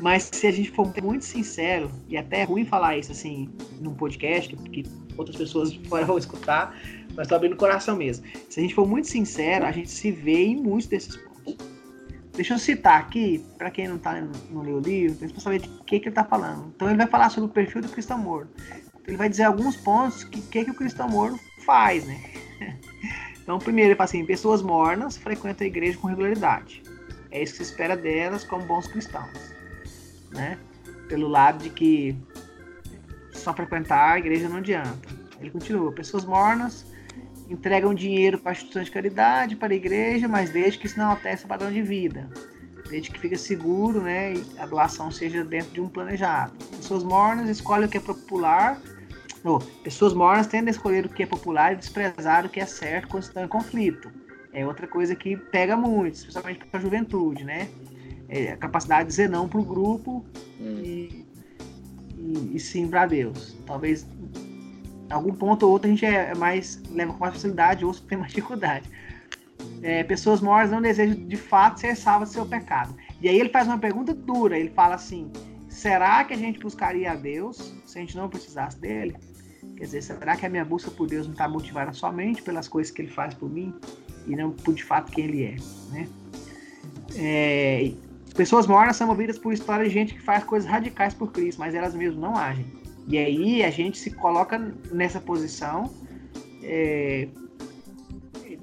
[0.01, 3.51] Mas se a gente for muito sincero, e até é ruim falar isso assim
[3.83, 4.83] num podcast, que
[5.19, 6.75] outras pessoas vão escutar,
[7.15, 8.25] mas tô abrindo o coração mesmo.
[8.49, 11.55] Se a gente for muito sincero, a gente se vê em muitos desses pontos.
[12.33, 14.19] Deixa eu citar aqui, para quem não tá
[14.51, 16.73] no meu livro, para saber de que, que ele tá falando.
[16.75, 18.49] Então ele vai falar sobre o perfil do cristão morno
[19.07, 22.21] ele vai dizer alguns pontos que que, que o cristão morno faz, né?
[23.43, 26.85] Então, primeiro, ele fala assim: pessoas mornas frequentam a igreja com regularidade.
[27.33, 29.53] É isso que se espera delas como bons cristãos,
[30.31, 30.57] né?
[31.09, 32.17] Pelo lado de que
[33.33, 35.09] só frequentar a igreja não adianta.
[35.41, 36.87] Ele continua: pessoas mornas
[37.49, 41.43] entregam dinheiro para instituições de caridade, para a igreja, mas desde que isso não altere
[41.43, 42.31] o padrão de vida,
[42.91, 46.53] desde que fique seguro, né, e a doação seja dentro de um planejado.
[46.77, 48.81] Pessoas mornas escolhem o que é popular
[49.43, 52.67] Oh, pessoas mornas tendem a escolher o que é popular e desprezar o que é
[52.67, 54.11] certo quando estão em conflito.
[54.53, 57.69] É outra coisa que pega muito, especialmente para a juventude, né?
[58.29, 60.25] É a capacidade de dizer não para o grupo
[60.61, 60.83] hum.
[60.85, 61.27] e,
[62.19, 63.57] e, e, sim para Deus.
[63.65, 64.07] Talvez
[65.09, 68.33] algum ponto ou outro a gente é mais leva com mais facilidade, outros tem mais
[68.33, 68.91] dificuldade.
[69.83, 72.95] É, pessoas mortas não desejam de fato ser salvas do seu pecado.
[73.21, 75.31] E aí ele faz uma pergunta dura, ele fala assim:
[75.69, 79.17] será que a gente buscaria a Deus se a gente não precisasse dele?
[79.77, 82.93] Quer dizer, será que a minha busca por Deus não está motivada somente pelas coisas
[82.93, 83.75] que ele faz por mim
[84.27, 85.57] e não por de fato quem ele é,
[85.91, 86.09] né?
[87.17, 87.93] É,
[88.37, 91.75] pessoas mortas são movidas por histórias de gente que faz coisas radicais por Cristo, mas
[91.75, 92.67] elas mesmas não agem.
[93.09, 94.59] E aí a gente se coloca
[94.93, 95.91] nessa posição
[96.63, 97.29] é,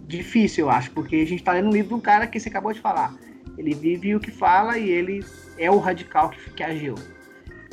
[0.08, 2.50] difícil, eu acho, porque a gente está lendo um livro de um cara que você
[2.50, 3.14] acabou de falar.
[3.58, 5.24] Ele vive o que fala e ele
[5.58, 6.96] é o radical que, que agiu.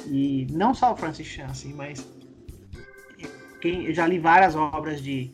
[0.07, 2.07] E não só o Francis Chan, assim, mas
[3.61, 5.33] quem, eu já li várias obras de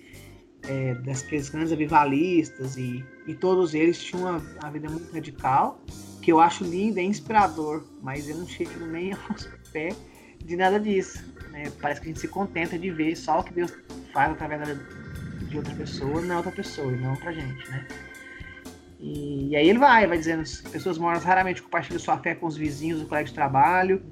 [0.62, 5.80] é, desses grandes avivalistas e, e todos eles tinham uma, uma, vida muito radical,
[6.20, 9.96] que eu acho lindo, é inspirador, mas eu não chego nem aos pés
[10.44, 11.24] de nada disso.
[11.50, 11.72] Né?
[11.80, 13.72] Parece que a gente se contenta de ver só o que Deus
[14.12, 14.78] faz através
[15.50, 17.86] de outra pessoa na outra pessoa, e não pra gente, né?
[18.98, 22.56] E, e, aí ele vai, vai dizendo, pessoas mortas raramente compartilham sua fé com os
[22.56, 24.02] vizinhos, do colega de trabalho.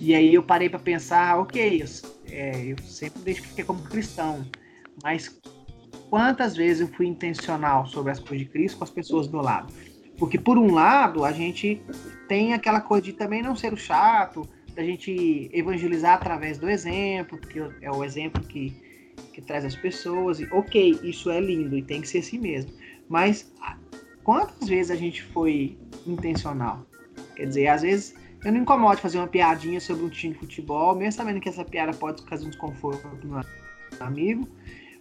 [0.00, 1.86] E aí eu parei para pensar, ok, eu,
[2.32, 4.46] é, eu sempre identifiquei como cristão,
[5.02, 5.40] mas
[6.08, 9.72] quantas vezes eu fui intencional sobre as coisas de Cristo com as pessoas do lado?
[10.16, 11.82] Porque por um lado a gente
[12.28, 17.36] tem aquela coisa de também não ser o chato, da gente evangelizar através do exemplo,
[17.38, 18.70] porque é o exemplo que,
[19.32, 20.40] que traz as pessoas.
[20.40, 22.72] E, ok, isso é lindo e tem que ser assim mesmo.
[23.08, 23.52] Mas
[24.22, 25.76] quantas vezes a gente foi
[26.06, 26.86] intencional?
[27.36, 30.94] Quer dizer, às vezes eu não incomodo fazer uma piadinha sobre um time de futebol,
[30.94, 33.42] mesmo sabendo que essa piada pode causar um desconforto para meu
[34.00, 34.48] amigo,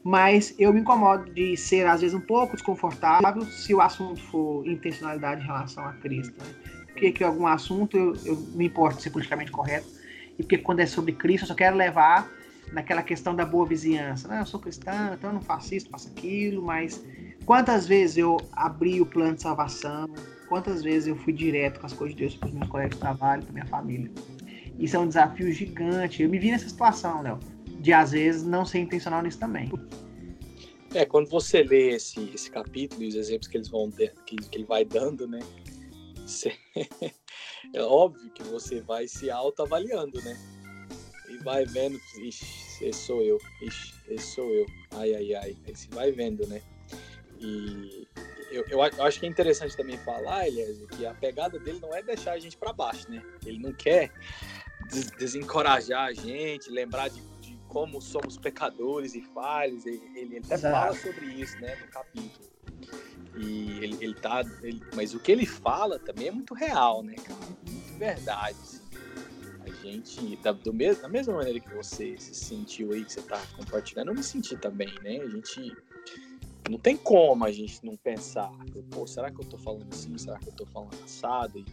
[0.04, 4.66] mas eu me incomodo de ser, às vezes, um pouco desconfortável se o assunto for
[4.68, 6.34] intencionalidade em relação a Cristo.
[6.40, 6.68] Né?
[6.98, 9.88] porque que algum assunto eu, eu me importo de ser politicamente correto,
[10.34, 12.28] e porque quando é sobre Cristo eu só quero levar
[12.72, 14.28] naquela questão da boa vizinhança.
[14.28, 14.42] Né?
[14.42, 17.04] Eu sou cristão, então eu não faço isso, faço aquilo, mas
[17.46, 20.08] quantas vezes eu abri o plano de salvação,
[20.48, 23.00] quantas vezes eu fui direto com as coisas de Deus para os meus colegas de
[23.00, 24.12] trabalho, para minha família.
[24.80, 26.22] Isso é um desafio gigante.
[26.22, 27.40] Eu me vi nessa situação, Léo,
[27.80, 29.72] de às vezes não ser intencional nisso também.
[30.94, 34.58] É, quando você lê esse, esse capítulo e os exemplos que eles vão que, que
[34.58, 35.40] ele vai dando, né?
[37.74, 40.38] é óbvio que você vai se autoavaliando, né?
[41.48, 45.88] Vai vendo, ixi, esse sou eu, ixi, esse sou eu, ai, ai, ai, aí você
[45.92, 46.62] vai vendo, né?
[47.40, 48.06] E
[48.52, 52.04] eu, eu, acho que é interessante também falar, Elias, que a pegada dele não é
[52.04, 53.24] deixar a gente para baixo, né?
[53.46, 54.12] Ele não quer
[54.90, 60.56] des desencorajar a gente, lembrar de, de, como somos pecadores e falhos, ele, ele até
[60.56, 60.76] Exato.
[60.76, 62.46] fala sobre isso, né, no capítulo.
[63.38, 64.44] E ele, ele tá.
[64.62, 67.40] Ele, mas o que ele fala também é muito real, né, cara?
[67.66, 68.58] Muito verdade.
[69.68, 73.42] A gente, da, do da mesma maneira que você se sentiu aí, que você tá
[73.56, 75.18] compartilhando, eu me senti também, né?
[75.18, 75.76] A gente.
[76.70, 78.52] Não tem como a gente não pensar,
[78.92, 80.18] pô, será que eu tô falando assim?
[80.18, 81.58] Será que eu tô falando assado?
[81.60, 81.66] E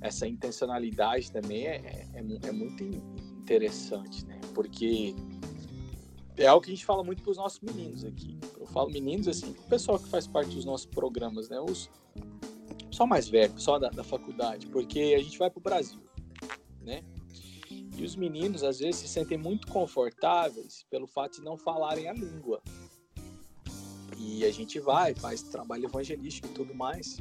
[0.00, 4.40] essa intencionalidade também é, é, é, é muito interessante, né?
[4.54, 5.14] Porque
[6.36, 8.38] é algo que a gente fala muito para os nossos meninos aqui.
[8.58, 11.60] Eu falo meninos assim, o pessoal que faz parte dos nossos programas, né?
[11.60, 11.90] Os
[12.90, 16.00] só mais velho, só da, da faculdade, porque a gente vai para o Brasil,
[16.88, 17.04] né?
[17.70, 22.12] E os meninos às vezes se sentem muito confortáveis pelo fato de não falarem a
[22.12, 22.62] língua.
[24.16, 27.18] E a gente vai, faz trabalho evangelístico e tudo mais.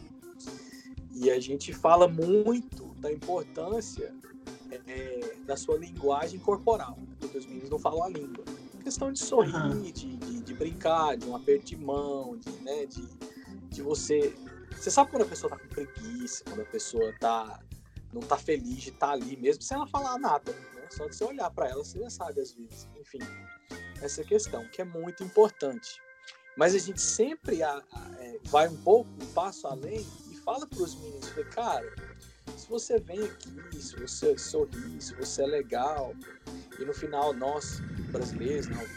[1.13, 4.15] E a gente fala muito da importância
[4.87, 8.43] é, da sua linguagem corporal, porque os meninos não falam a língua
[8.87, 9.81] questão de sorrir, uhum.
[9.81, 13.05] de, de, de, brincar, de um aperto de mão, de, né, de,
[13.69, 14.33] de você.
[14.71, 17.59] Você sabe quando a pessoa tá com preguiça, quando a pessoa tá
[18.13, 20.87] não tá feliz de estar tá ali, mesmo sem ela falar nada, né?
[20.89, 22.87] Só de você olhar para ela, você já sabe às vezes.
[22.99, 23.19] Enfim,
[24.01, 26.01] essa questão que é muito importante.
[26.55, 30.65] Mas a gente sempre a, a, é, vai um pouco, um passo além e fala
[30.65, 31.93] para os meninos, cara,
[32.55, 36.15] se você vem aqui, se você sorri, se você é legal,
[36.79, 37.79] e no final nós,
[38.11, 38.87] brasileiros, né,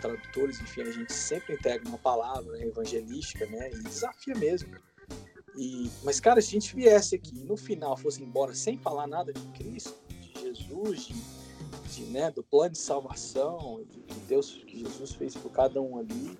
[0.00, 4.74] tradutores, enfim, a gente sempre entrega uma palavra né, evangelística, né, e desafia mesmo.
[5.60, 9.06] E, mas, cara, se a gente viesse aqui e no final fosse embora sem falar
[9.06, 11.14] nada de Cristo, de Jesus, de,
[11.92, 15.98] de né, do plano de salvação, de, de Deus que Jesus fez por cada um
[15.98, 16.38] ali,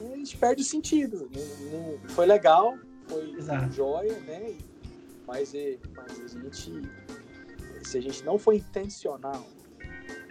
[0.00, 1.30] a gente perde o sentido.
[1.32, 2.76] Não, não, foi legal,
[3.06, 3.72] foi Exato.
[3.72, 4.58] joia, né?
[5.28, 6.72] Mas, é, mas a gente,
[7.84, 9.46] se a gente não for intencional,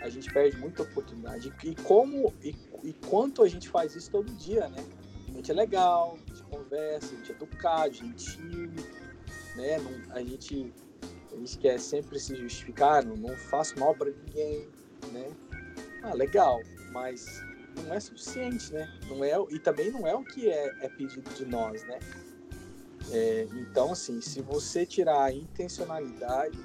[0.01, 1.53] a gente perde muita oportunidade.
[1.63, 4.83] E como e, e quanto a gente faz isso todo dia, né?
[5.29, 6.17] A gente é legal,
[6.53, 7.35] a gente conversa, a gente é
[9.55, 9.77] né?
[9.79, 10.73] Não, a gente
[11.31, 14.69] a gente quer sempre se justificar, não, não faço mal para ninguém,
[15.11, 15.31] né?
[16.03, 16.61] Ah, legal.
[16.91, 17.25] mas
[17.75, 18.87] não é suficiente, né?
[19.07, 21.99] Não é, e também não é o que é, é pedido de nós, né?
[23.11, 26.57] É, então, assim, se você tirar a intencionalidade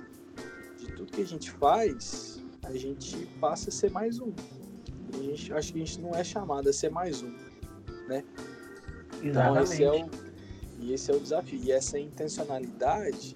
[0.77, 4.33] de tudo que a gente faz, a gente passa a ser mais um.
[5.15, 7.35] Gente, acho que a gente não é chamado a ser mais um,
[8.07, 8.23] né?
[9.23, 10.11] Então, esse é o,
[10.79, 11.61] e esse é o desafio.
[11.63, 13.35] E essa intencionalidade,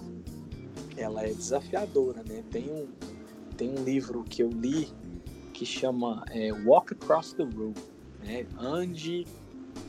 [0.97, 2.45] ela é desafiadora, né?
[2.51, 2.89] Tem um,
[3.57, 4.89] tem um livro que eu li
[5.53, 7.75] que chama é, Walk Across the Room,
[8.23, 8.47] né?
[8.59, 9.27] Ande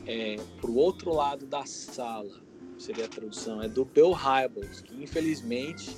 [0.06, 2.30] é, para o outro lado da sala,
[2.78, 3.62] seria a tradução.
[3.62, 5.96] É do Bill Hybels, que infelizmente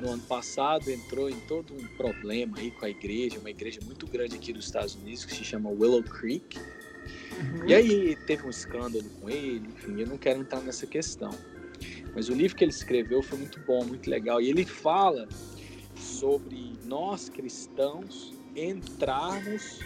[0.00, 4.06] no ano passado entrou em todo um problema aí com a igreja, uma igreja muito
[4.06, 6.58] grande aqui dos Estados Unidos que se chama Willow Creek.
[7.38, 7.68] Uhum.
[7.68, 11.30] E aí teve um escândalo com ele, enfim, eu não quero entrar nessa questão.
[12.14, 14.40] Mas o livro que ele escreveu foi muito bom, muito legal.
[14.40, 15.28] E ele fala
[15.96, 19.80] sobre nós cristãos entrarmos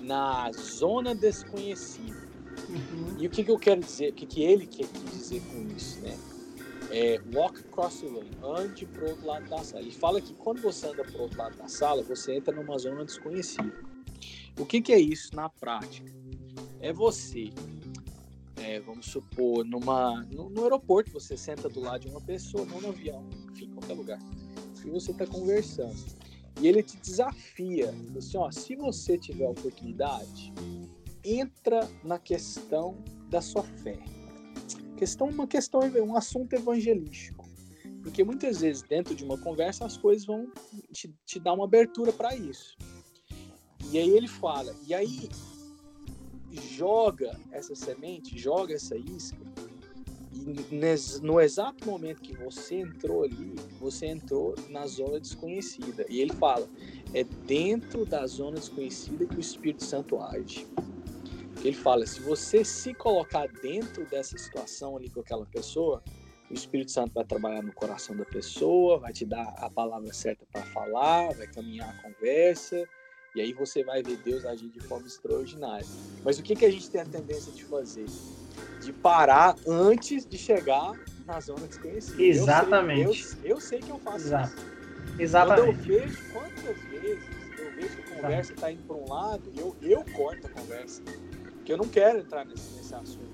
[0.00, 2.30] na zona desconhecida.
[2.68, 3.16] Uhum.
[3.18, 6.00] E o que, que eu quero dizer, o que, que ele quer dizer com isso,
[6.00, 6.16] né?
[6.90, 9.82] É, walk across the room, ande pro outro lado da sala.
[9.82, 13.04] Ele fala que quando você anda pro outro lado da sala, você entra numa zona
[13.04, 13.72] desconhecida.
[14.58, 16.12] O que, que é isso na prática?
[16.82, 17.52] É você,
[18.56, 22.80] é, vamos supor, numa, no, no, aeroporto, você senta do lado de uma pessoa, não
[22.80, 24.18] no avião, enfim, qualquer lugar.
[24.84, 25.94] E você está conversando.
[26.60, 30.52] E ele te desafia, assim, ó, se você tiver oportunidade,
[31.24, 32.96] entra na questão
[33.30, 33.98] da sua fé.
[34.96, 37.48] Questão, uma questão, um assunto evangelístico.
[38.02, 40.50] Porque muitas vezes, dentro de uma conversa, as coisas vão
[40.92, 42.76] te, te dar uma abertura para isso.
[43.92, 45.28] E aí ele fala, e aí
[46.60, 49.38] joga essa semente, joga essa isca,
[50.32, 56.04] e no exato momento que você entrou ali, você entrou na zona desconhecida.
[56.08, 56.68] E ele fala:
[57.14, 60.66] é dentro da zona desconhecida que o Espírito Santo age.
[61.62, 66.02] Ele fala: se você se colocar dentro dessa situação ali com aquela pessoa,
[66.50, 70.44] o Espírito Santo vai trabalhar no coração da pessoa, vai te dar a palavra certa
[70.50, 72.88] para falar, vai caminhar a conversa,
[73.34, 75.86] e aí você vai ver Deus agir de forma extraordinária.
[76.22, 78.06] Mas o que, que a gente tem a tendência de fazer?
[78.80, 80.92] De parar antes de chegar
[81.26, 82.22] na zona desconhecida.
[82.22, 83.02] Exatamente.
[83.02, 84.56] Eu sei, eu, eu sei que eu faço Exato.
[84.56, 84.72] isso.
[85.18, 85.78] Exatamente.
[85.78, 87.24] Quando eu vejo quantas vezes
[87.58, 91.02] eu vejo que a conversa está indo para um lado, eu, eu corto a conversa.
[91.54, 93.32] Porque eu não quero entrar nesse, nesse assunto.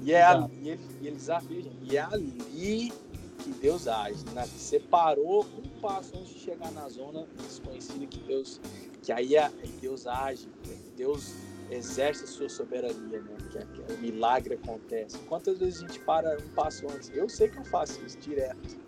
[0.00, 1.78] E, é ali, e, ele, e ele desafia, gente.
[1.82, 2.92] E é ali
[3.38, 4.24] que Deus age.
[4.32, 4.46] Né?
[4.46, 8.60] Você parou um passo antes de chegar na zona desconhecida que Deus
[9.04, 9.50] que aí, é,
[9.82, 10.48] Deus age,
[10.96, 11.34] Deus
[11.70, 13.36] exerce a sua soberania, né?
[13.50, 15.18] Que, é, que é, o milagre acontece.
[15.28, 17.10] Quantas vezes a gente para um passo antes?
[17.14, 18.78] Eu sei que eu faço isso direto,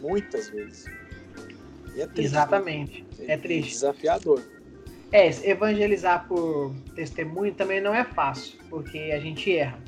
[0.00, 0.86] muitas vezes.
[1.94, 2.20] E é triste?
[2.20, 3.72] Exatamente, é, é triste.
[3.72, 4.42] Desafiador.
[5.12, 9.78] É, evangelizar por testemunho também não é fácil, porque a gente erra.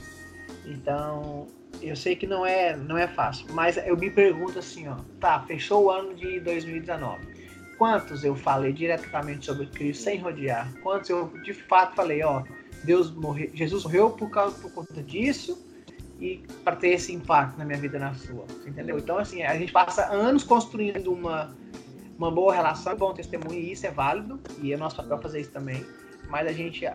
[0.67, 1.47] Então,
[1.81, 5.41] eu sei que não é, não é fácil, mas eu me pergunto assim, ó, tá,
[5.47, 7.34] fechou o ano de 2019
[7.79, 10.73] Quantos eu falei diretamente sobre Cristo sem rodear?
[10.83, 12.43] Quantos eu de fato falei, ó,
[12.85, 15.67] Deus morreu, Jesus morreu por causa por conta disso
[16.21, 18.99] e para ter esse impacto na minha vida na sua, entendeu?
[18.99, 21.57] Então assim, a gente passa anos construindo uma
[22.17, 25.41] uma boa relação, um bom testemunho e isso é válido e é nosso papel fazer
[25.41, 25.85] isso também.
[26.29, 26.87] Mas a gente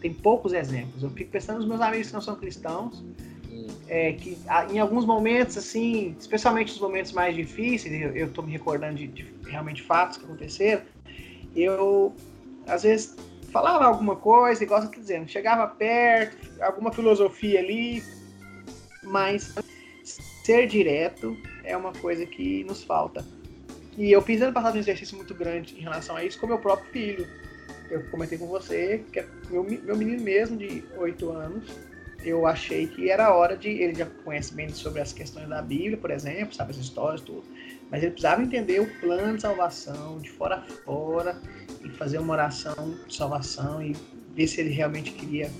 [0.00, 1.02] tem poucos exemplos.
[1.02, 3.02] Eu fico pensando nos meus amigos que não são cristãos,
[3.88, 4.38] é, que
[4.70, 9.26] em alguns momentos, assim, especialmente os momentos mais difíceis, eu estou me recordando de, de,
[9.46, 10.82] realmente fatos que aconteceram,
[11.54, 12.14] eu
[12.66, 13.16] às vezes
[13.50, 18.02] falava alguma coisa, igual você está dizendo, chegava perto, alguma filosofia ali,
[19.02, 19.54] mas
[20.02, 23.24] ser direto é uma coisa que nos falta.
[23.96, 26.58] E eu fiz ano passado um exercício muito grande em relação a isso com meu
[26.58, 27.28] próprio filho.
[27.88, 31.64] Eu comentei com você, que é meu, meu menino mesmo, de 8 anos,
[32.24, 33.68] eu achei que era hora de.
[33.68, 37.44] Ele já conhece bem sobre as questões da Bíblia, por exemplo, sabe as histórias, tudo.
[37.90, 41.36] Mas ele precisava entender o plano de salvação, de fora a fora,
[41.84, 43.94] e fazer uma oração de salvação e
[44.34, 45.50] ver se ele realmente queria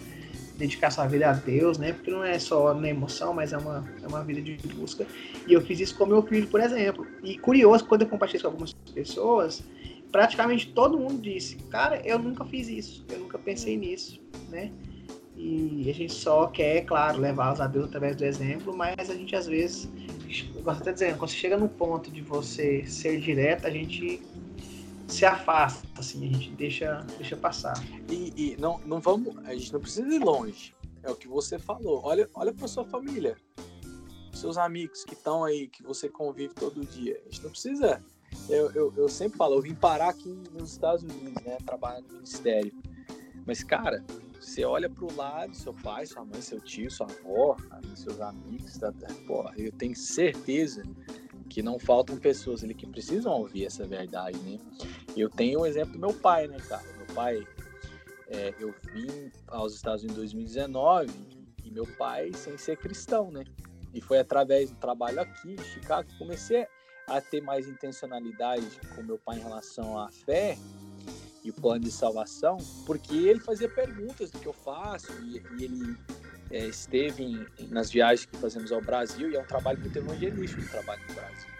[0.56, 1.92] dedicar sua vida a Deus, né?
[1.92, 5.06] Porque não é só na emoção, mas é uma, é uma vida de busca.
[5.46, 7.06] E eu fiz isso com meu filho, por exemplo.
[7.22, 9.62] E curioso, quando eu compartilhei com algumas pessoas,
[10.10, 14.70] praticamente todo mundo disse: Cara, eu nunca fiz isso, eu nunca pensei nisso, né?
[15.36, 19.34] E a gente só quer, claro, levá-los a Deus através do exemplo, mas a gente
[19.34, 19.88] às vezes,
[20.62, 24.22] gosto até dizendo, quando você chega no ponto de você ser direto, a gente
[25.08, 27.74] se afasta, assim, a gente deixa, deixa passar.
[28.08, 30.74] E, e não, não vamos, a gente não precisa ir longe.
[31.02, 32.00] É o que você falou.
[32.04, 33.36] Olha, olha para sua família,
[34.32, 37.20] seus amigos que estão aí, que você convive todo dia.
[37.26, 38.00] A gente não precisa
[38.48, 41.56] eu, eu, eu, sempre falo, eu vim parar aqui nos Estados Unidos, né?
[41.64, 42.72] Trabalhar no ministério.
[43.46, 44.04] Mas, cara,
[44.44, 47.56] você olha pro lado, seu pai, sua mãe, seu tio, sua avó,
[47.94, 50.82] seus amigos, tá, tá, pô, eu tenho certeza
[51.48, 54.58] que não faltam pessoas ali que precisam ouvir essa verdade, né?
[55.16, 56.84] Eu tenho o exemplo do meu pai, né, cara?
[56.96, 57.46] Meu pai,
[58.28, 61.10] é, eu vim aos Estados Unidos em 2019
[61.64, 63.44] e meu pai sem ser cristão, né?
[63.92, 66.66] E foi através do trabalho aqui em Chicago que comecei
[67.06, 70.58] a ter mais intencionalidade com meu pai em relação à fé
[71.44, 75.64] e o plano de salvação, porque ele fazia perguntas do que eu faço e, e
[75.64, 75.96] ele
[76.50, 80.62] é, esteve em, nas viagens que fazemos ao Brasil e é um trabalho muito evangelístico
[80.62, 81.50] o trabalho no Brasil.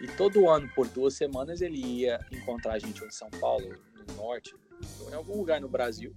[0.00, 3.74] E todo ano, por duas semanas, ele ia encontrar a gente em São Paulo,
[4.06, 4.54] no norte,
[5.10, 6.14] em algum lugar no Brasil,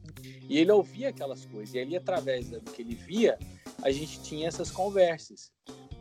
[0.48, 1.74] e ele ouvia aquelas coisas.
[1.74, 3.40] E ali, através do que ele via,
[3.82, 5.52] a gente tinha essas conversas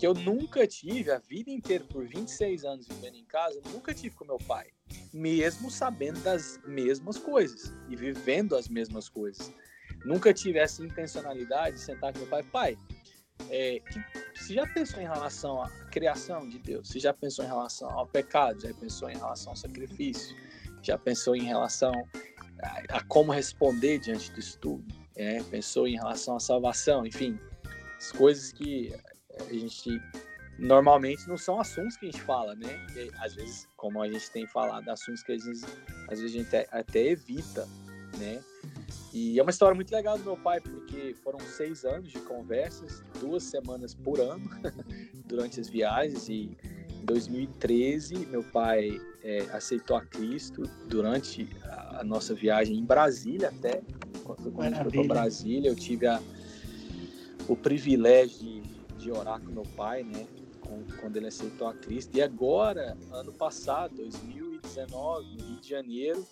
[0.00, 4.16] que eu nunca tive a vida inteira, por 26 anos vivendo em casa, nunca tive
[4.16, 4.68] com meu pai,
[5.12, 9.52] mesmo sabendo das mesmas coisas e vivendo as mesmas coisas.
[10.02, 12.78] Nunca tive essa intencionalidade de sentar com meu pai, pai,
[13.50, 14.02] é, que,
[14.34, 16.88] você já pensou em relação à criação de Deus?
[16.88, 18.58] Você já pensou em relação ao pecado?
[18.58, 20.34] Já pensou em relação ao sacrifício?
[20.80, 21.92] Já pensou em relação
[22.62, 24.82] a, a como responder diante disso tudo?
[25.14, 27.04] É, pensou em relação à salvação?
[27.04, 27.38] Enfim,
[27.98, 28.94] as coisas que
[29.48, 30.00] a gente
[30.58, 32.86] normalmente não são assuntos que a gente fala, né?
[32.94, 35.64] E, às vezes, como a gente tem falado, assuntos que a gente,
[36.08, 37.66] às vezes a gente até evita,
[38.18, 38.42] né?
[39.12, 43.02] E é uma história muito legal do meu pai, porque foram seis anos de conversas,
[43.18, 44.48] duas semanas por ano,
[45.26, 46.28] durante as viagens.
[46.28, 46.56] E
[47.00, 53.48] em 2013, meu pai é, aceitou a Cristo durante a, a, nossa viagem em Brasília,
[53.48, 53.82] até.
[54.22, 56.20] Quando gente foi para Brasília, eu tive a,
[57.48, 58.59] o privilégio de,
[59.00, 60.26] de orar com meu pai, né?
[61.00, 62.16] Quando ele aceitou a Cristo.
[62.16, 66.26] E agora, ano passado, 2019, no Rio de Janeiro,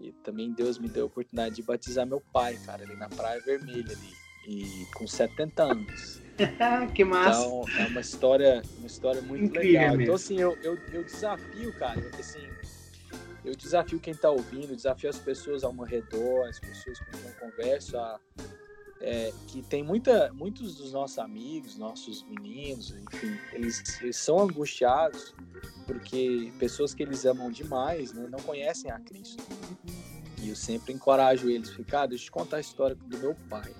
[0.00, 3.40] e também Deus me deu a oportunidade de batizar meu pai, cara, ali na Praia
[3.40, 4.12] Vermelha ali,
[4.46, 6.22] e com 70 anos.
[6.94, 7.40] que massa.
[7.40, 9.88] Então, é uma história, uma história muito Incrível legal.
[9.88, 10.02] Mesmo.
[10.02, 12.48] Então, assim, eu, eu, eu desafio, cara, assim,
[13.44, 17.28] eu desafio quem está ouvindo, desafio as pessoas ao meu redor, as pessoas com quem
[17.28, 18.20] eu converso, a,
[19.00, 25.34] é, que tem muita, muitos dos nossos amigos, nossos meninos, enfim, eles, eles, são angustiados
[25.86, 29.42] porque pessoas que eles amam demais né, não conhecem a Cristo.
[30.40, 33.34] E eu sempre encorajo eles, ficar, ah, deixa eu te contar a história do meu
[33.48, 33.74] pai.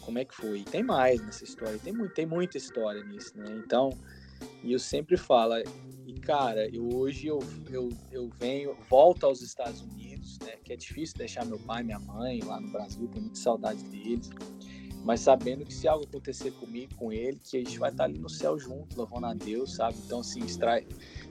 [0.00, 0.60] Como é que foi?
[0.60, 3.46] E tem mais nessa história, tem, muito, tem muita história nisso, né?
[3.64, 3.90] Então,
[4.62, 5.54] e eu sempre falo,
[6.26, 7.38] cara, eu, hoje eu,
[7.70, 10.56] eu, eu venho, volto aos Estados Unidos, né?
[10.64, 14.28] Que é difícil deixar meu pai, minha mãe lá no Brasil, tenho muita saudade deles.
[15.04, 18.18] Mas sabendo que se algo acontecer comigo, com ele, que a gente vai estar ali
[18.18, 19.98] no céu junto, louvando a Deus, sabe?
[20.04, 20.84] Então, assim, extrai,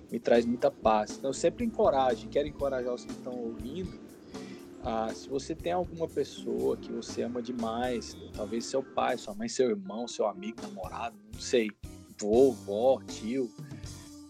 [0.09, 1.17] me traz muita paz.
[1.17, 3.99] Então, eu sempre encorajo, quero encorajar os que estão ouvindo.
[4.81, 9.49] Ah, se você tem alguma pessoa que você ama demais, talvez seu pai, sua mãe,
[9.49, 11.69] seu irmão, seu amigo, namorado, não sei,
[12.17, 13.51] vovó, tio,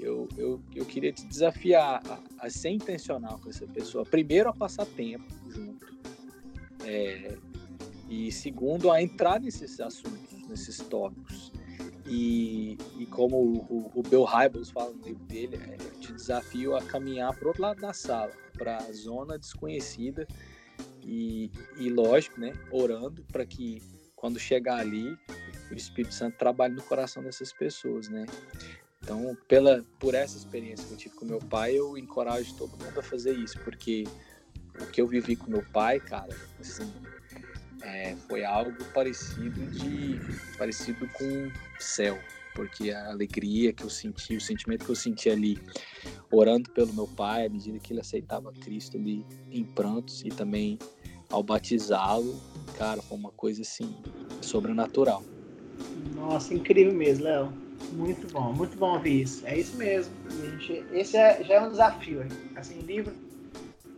[0.05, 4.05] eu, eu, eu queria te desafiar a, a, ser intencional com essa pessoa.
[4.05, 5.97] Primeiro, a passar tempo junto.
[6.83, 7.35] É,
[8.07, 11.51] e segundo, a entrar nesses assuntos, nesses tópicos.
[12.05, 16.75] E, e como o, o Bill Hybels fala no livro dele, é, eu te desafio
[16.75, 20.27] a caminhar para outro lado da sala, para a zona desconhecida
[21.01, 23.81] e, e, lógico, né, orando para que
[24.15, 25.17] quando chegar ali,
[25.71, 28.25] o Espírito Santo trabalhe no coração dessas pessoas, né?
[29.05, 32.99] Então, pela, por essa experiência que eu tive com meu pai, eu encorajo todo mundo
[32.99, 34.03] a fazer isso, porque
[34.81, 36.91] o que eu vivi com meu pai, cara, assim,
[37.83, 40.19] é, foi algo parecido de
[40.57, 42.17] parecido com céu,
[42.55, 45.61] porque a alegria que eu senti, o sentimento que eu senti ali,
[46.31, 50.79] orando pelo meu pai, à medida que ele aceitava Cristo ali em prantos e também
[51.29, 52.41] ao batizá-lo,
[52.75, 53.95] cara, foi uma coisa assim
[54.41, 55.23] sobrenatural.
[56.15, 57.64] Nossa, incrível mesmo, Léo.
[57.91, 59.45] Muito bom, muito bom ouvir isso.
[59.45, 60.13] É isso mesmo.
[60.29, 62.25] Gente, esse é, já é um desafio.
[62.55, 63.13] Assim, o livro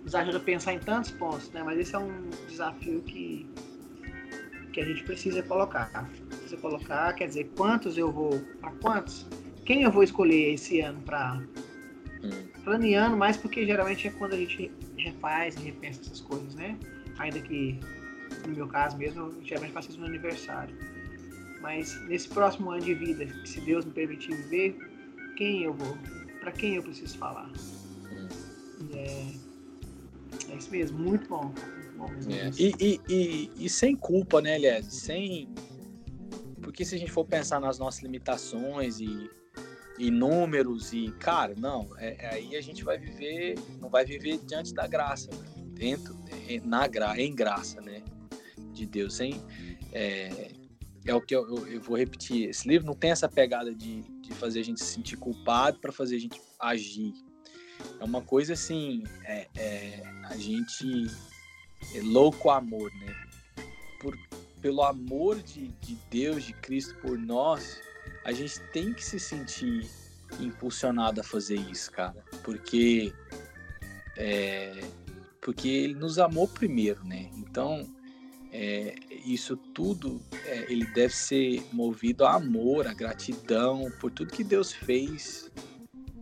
[0.04, 1.64] nos ajuda a pensar em tantos pontos, né?
[1.64, 3.46] Mas esse é um desafio que,
[4.74, 6.10] que a gente precisa colocar.
[6.28, 8.40] Precisa colocar, quer dizer, quantos eu vou.
[8.60, 9.26] Para quantos?
[9.66, 11.42] Quem eu vou escolher esse ano para.
[12.24, 12.48] Hum.
[12.64, 16.78] Planeando mais porque geralmente é quando a gente refaz e repensa essas coisas, né?
[17.20, 17.80] Ainda que,
[18.48, 20.76] no meu caso mesmo, eu geralmente faço isso no aniversário
[21.62, 24.78] mas nesse próximo ano de vida, se Deus me permitir viver,
[25.36, 25.98] quem eu vou?
[26.40, 27.52] Para quem eu preciso falar?
[28.94, 29.34] É,
[30.50, 31.54] é isso mesmo, muito bom.
[31.98, 32.52] Muito bom é.
[32.58, 34.86] e, e, e, e, sem culpa, né, Elias?
[34.86, 35.50] Sem.
[36.62, 39.30] Porque se a gente for pensar nas nossas limitações e
[39.98, 44.40] e números e cara, não, é, é, aí a gente vai viver, não vai viver
[44.46, 45.58] diante da graça, né?
[45.74, 46.16] dentro,
[46.48, 48.04] é, na gra, em graça, né,
[48.74, 49.42] de Deus, hein?
[49.92, 50.52] É,
[51.08, 52.50] é o que eu, eu, eu, vou repetir.
[52.50, 55.92] Esse livro não tem essa pegada de, de fazer a gente se sentir culpado para
[55.92, 57.14] fazer a gente agir.
[58.00, 61.08] É uma coisa assim, é, é a gente
[61.96, 63.16] é louco amor, né?
[64.02, 64.18] Por,
[64.62, 67.82] pelo amor de, de Deus, de Cristo por nós,
[68.26, 69.90] a gente tem que se sentir
[70.42, 73.14] impulsionado a fazer isso, cara, porque
[74.18, 74.84] é,
[75.40, 77.30] porque ele nos amou primeiro, né?
[77.38, 77.88] Então
[78.52, 78.96] é,
[79.26, 84.72] isso tudo é, ele deve ser movido a amor, a gratidão por tudo que Deus
[84.72, 85.52] fez,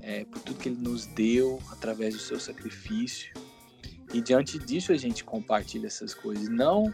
[0.01, 3.33] é, por tudo que Ele nos deu através do seu sacrifício.
[4.13, 6.93] E diante disso a gente compartilha essas coisas, não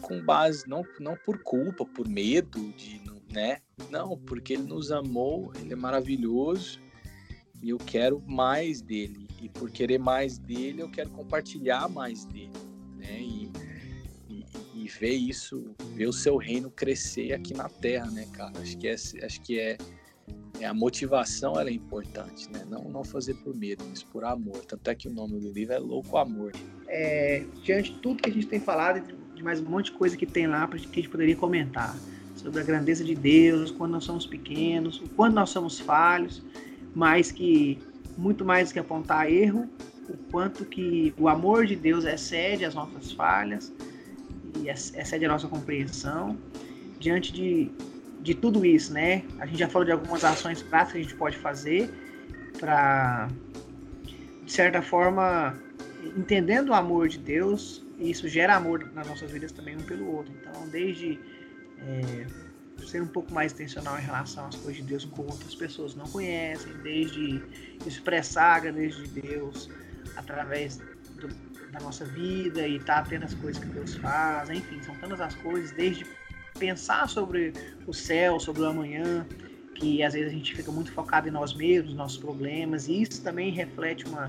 [0.00, 3.58] com base, não, não por culpa, por medo de né?
[3.88, 6.80] Não, porque ele nos amou, ele é maravilhoso
[7.62, 9.28] e eu quero mais dele.
[9.40, 12.52] E por querer mais dele, eu quero compartilhar mais dele,
[14.98, 18.58] ver isso, ver o seu reino crescer aqui na Terra, né, cara?
[18.60, 19.78] Acho que é, acho que é,
[20.60, 22.64] é a motivação ela é importante, né?
[22.68, 24.64] Não, não fazer por medo, mas por amor.
[24.64, 26.52] Tanto é que o nome do livro é Louco Amor.
[26.88, 29.02] É, diante de tudo que a gente tem falado,
[29.34, 31.96] de mais um monte de coisa que tem lá que a gente poderia comentar
[32.34, 36.42] sobre a grandeza de Deus, quando nós somos pequenos, o quanto nós somos falhos,
[36.94, 37.78] mas que
[38.16, 39.68] muito mais que apontar erro,
[40.08, 43.72] o quanto que o amor de Deus excede as nossas falhas
[44.62, 46.36] e excede a nossa compreensão.
[46.98, 47.70] Diante de,
[48.20, 49.24] de tudo isso, né?
[49.38, 51.90] A gente já falou de algumas ações práticas que a gente pode fazer
[52.58, 53.28] para,
[54.44, 55.58] de certa forma,
[56.16, 60.32] entendendo o amor de Deus, isso gera amor nas nossas vidas também um pelo outro.
[60.40, 61.18] Então, desde
[61.78, 62.26] é,
[62.86, 66.06] ser um pouco mais intencional em relação às coisas de Deus com outras pessoas não
[66.06, 67.42] conhecem, desde
[67.86, 69.70] expressar a grandeza de Deus
[70.16, 70.80] através
[71.72, 75.20] da nossa vida e estar tá atento às coisas que Deus faz, enfim, são tantas
[75.20, 76.06] as coisas, desde
[76.58, 77.52] pensar sobre
[77.86, 79.26] o céu, sobre o amanhã,
[79.74, 83.22] que às vezes a gente fica muito focado em nós mesmos, nossos problemas, e isso
[83.22, 84.28] também reflete uma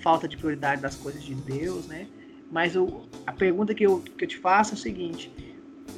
[0.00, 2.06] falta de prioridade das coisas de Deus, né?
[2.50, 5.30] Mas eu, a pergunta que eu, que eu te faço é o seguinte: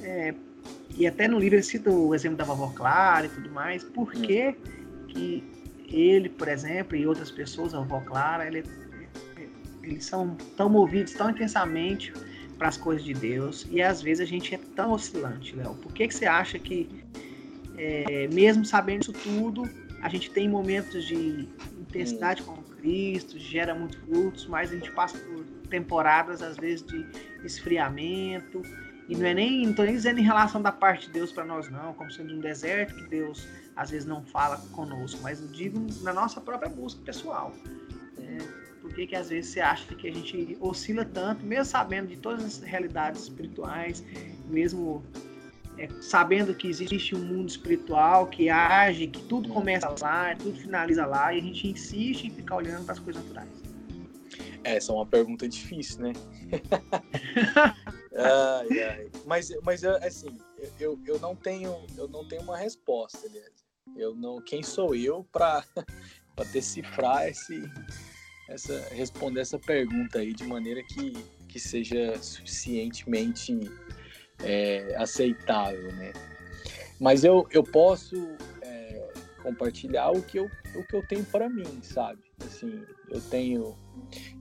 [0.02, 0.34] é,
[0.96, 3.84] e até no livro ele cita o exemplo da vovó Clara e tudo mais.
[3.84, 4.56] Por que,
[5.08, 5.44] que
[5.88, 8.64] ele, por exemplo, e outras pessoas, a vovó Clara, ele,
[9.82, 12.12] eles são tão movidos tão intensamente
[12.58, 15.74] para as coisas de Deus e às vezes a gente é tão oscilante, Léo.
[15.76, 16.88] Por que, que você acha que,
[17.76, 19.68] é, mesmo sabendo isso tudo,
[20.02, 25.18] a gente tem momentos de intensidade com Cristo, gera muitos frutos, mas a gente passa
[25.18, 27.06] por temporadas, às vezes, de
[27.44, 28.62] esfriamento
[29.08, 31.44] e não é nem, não tô nem dizendo em relação da parte de Deus para
[31.44, 35.48] nós, não, como sendo um deserto que Deus às vezes não fala conosco, mas eu
[35.48, 37.52] digo na nossa própria busca pessoal.
[38.18, 42.08] É, por que, que às vezes você acha que a gente oscila tanto, mesmo sabendo
[42.08, 44.04] de todas as realidades espirituais,
[44.48, 45.04] mesmo
[45.78, 51.06] é, sabendo que existe um mundo espiritual que age, que tudo começa lá, tudo finaliza
[51.06, 53.48] lá, e a gente insiste em ficar olhando para as coisas naturais?
[54.64, 56.12] Essa é uma pergunta difícil, né?
[58.16, 59.10] ai, ai.
[59.24, 60.36] Mas, mas assim,
[60.80, 63.64] eu, eu não tenho eu não tenho uma resposta, aliás.
[63.96, 65.64] Eu não, quem sou eu para
[66.34, 67.62] para decifrar esse
[68.50, 71.12] essa responder essa pergunta aí de maneira que,
[71.48, 73.58] que seja suficientemente
[74.42, 76.12] é, aceitável, né?
[76.98, 78.16] Mas eu, eu posso
[78.60, 79.08] é,
[79.42, 82.20] compartilhar o que eu, o que eu tenho para mim, sabe?
[82.44, 83.78] Assim, eu tenho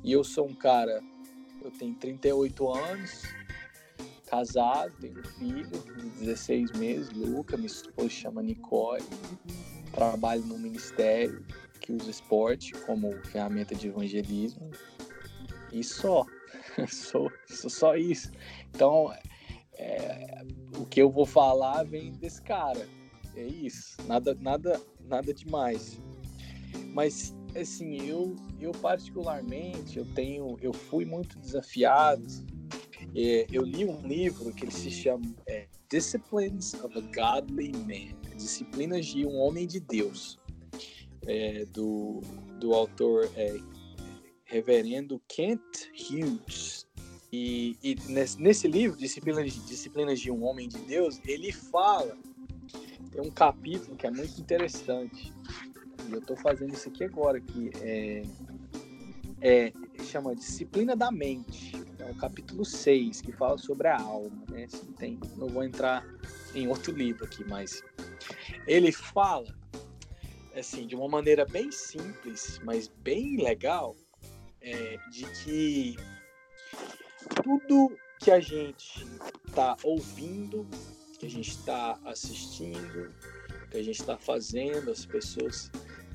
[0.04, 1.02] e eu sou um cara,
[1.64, 3.22] eu tenho 38 anos,
[4.26, 9.04] casado, tenho um filho de 16 meses, Luca, minha esposa chama Nicole,
[9.94, 11.46] trabalho no ministério
[11.90, 14.70] que usa esporte como ferramenta de evangelismo
[15.74, 16.24] e só,
[16.88, 18.32] sou, sou só isso.
[18.70, 19.12] Então,
[19.74, 20.46] é,
[20.78, 22.88] o que eu vou falar vem desse cara,
[23.36, 26.00] é isso, nada, nada, nada demais.
[26.94, 32.24] Mas assim, eu, eu particularmente, eu tenho, eu fui muito desafiado.
[33.16, 38.16] É, eu li um livro que ele se chama é, Disciplines of a Godly Man,
[38.36, 40.40] Disciplinas de um Homem de Deus,
[41.30, 42.22] é, do,
[42.60, 43.60] do autor é,
[44.46, 45.62] Reverendo Kent
[45.94, 46.88] Hughes.
[47.32, 52.18] E, e nesse, nesse, livro, Disciplinas, Disciplinas de um Homem de Deus, ele fala,
[53.12, 55.32] tem um capítulo que é muito interessante,
[56.10, 58.24] e eu estou fazendo isso aqui agora, que é,
[59.40, 59.74] é,
[60.04, 61.72] chama Disciplina da Mente.
[62.00, 64.44] É o capítulo 6, que fala sobre a alma.
[64.50, 64.68] Né?
[64.98, 66.04] Tem, não vou entrar
[66.56, 67.84] em outro livro aqui, mas
[68.66, 69.59] ele fala
[70.60, 73.96] assim, de uma maneira bem simples, mas bem legal,
[74.62, 75.96] é, de que
[77.44, 79.06] tudo que a gente
[79.48, 80.68] está ouvindo,
[81.18, 83.14] que a gente está assistindo,
[83.72, 85.72] que a gente está fazendo, as pessoas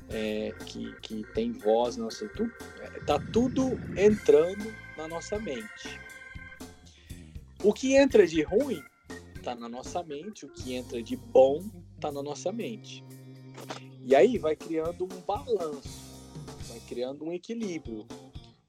[0.09, 5.99] é, que, que têm voz, nossa, tudo, é, tá tudo entrando na nossa mente.
[7.63, 8.83] O que entra de ruim
[9.35, 11.63] está na nossa mente, o que entra de bom
[11.95, 13.03] está na nossa mente.
[14.07, 15.89] E aí vai criando um balanço,
[16.67, 18.05] vai criando um equilíbrio,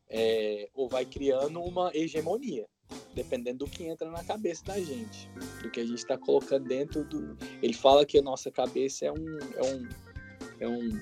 [0.08, 2.66] é, ou vai criando uma hegemonia,
[3.14, 5.28] dependendo do que entra na cabeça da gente,
[5.62, 7.36] do que a gente está colocando dentro do.
[7.60, 9.88] Ele fala que a nossa cabeça é um, é um,
[10.58, 11.00] é um,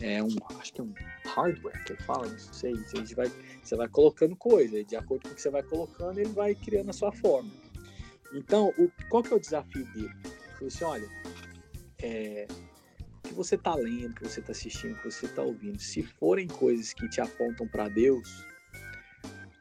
[0.00, 0.94] é um, acho que é um
[1.26, 2.74] hardware que ele fala, não sei.
[2.74, 3.30] Gente vai,
[3.62, 6.88] você vai colocando coisa, de acordo com o que você vai colocando, ele vai criando
[6.88, 7.50] a sua forma.
[8.32, 10.10] Então, o, qual que é o desafio dele?
[10.24, 11.08] Ele falou assim, olha,
[12.02, 12.48] é,
[13.30, 16.92] que você está lendo, que você está assistindo, que você está ouvindo, se forem coisas
[16.92, 18.44] que te apontam para Deus,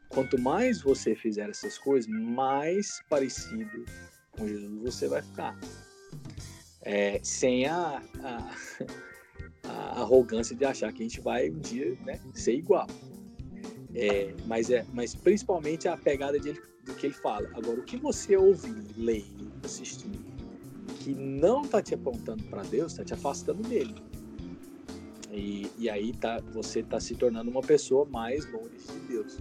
[0.10, 3.86] quanto mais você fizer essas coisas, mais parecido
[4.32, 5.58] com Jesus você vai ficar.
[6.82, 8.56] É, sem a, a,
[9.70, 12.88] a, arrogância de achar que a gente vai um dia né, ser igual.
[13.94, 16.54] É, mas, é, mas principalmente a pegada de,
[16.84, 17.48] do que ele fala.
[17.54, 19.26] Agora, o que você ouvir, ler,
[19.64, 20.10] assistir,
[21.00, 23.96] que não está te apontando para Deus, está te afastando dele.
[25.32, 29.38] E, e aí tá, você está se tornando uma pessoa mais longe de Deus.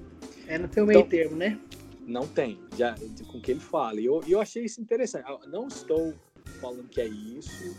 [0.47, 1.59] É no teu meio então, termo, né?
[2.07, 2.95] Não tem, já
[3.27, 4.01] com o que ele fala.
[4.01, 5.27] E eu, eu achei isso interessante.
[5.49, 6.15] Não estou
[6.61, 7.77] falando que é isso,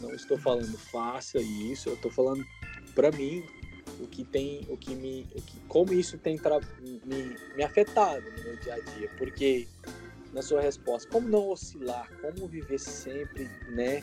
[0.00, 2.44] não estou falando faça isso, eu estou falando
[2.94, 3.42] para mim
[4.00, 8.24] o que tem, o que me, o que, como isso tem pra, me, me afetado
[8.36, 9.66] no meu dia a dia, porque
[10.32, 11.08] na sua resposta.
[11.10, 12.08] Como não oscilar?
[12.20, 14.02] Como viver sempre, né?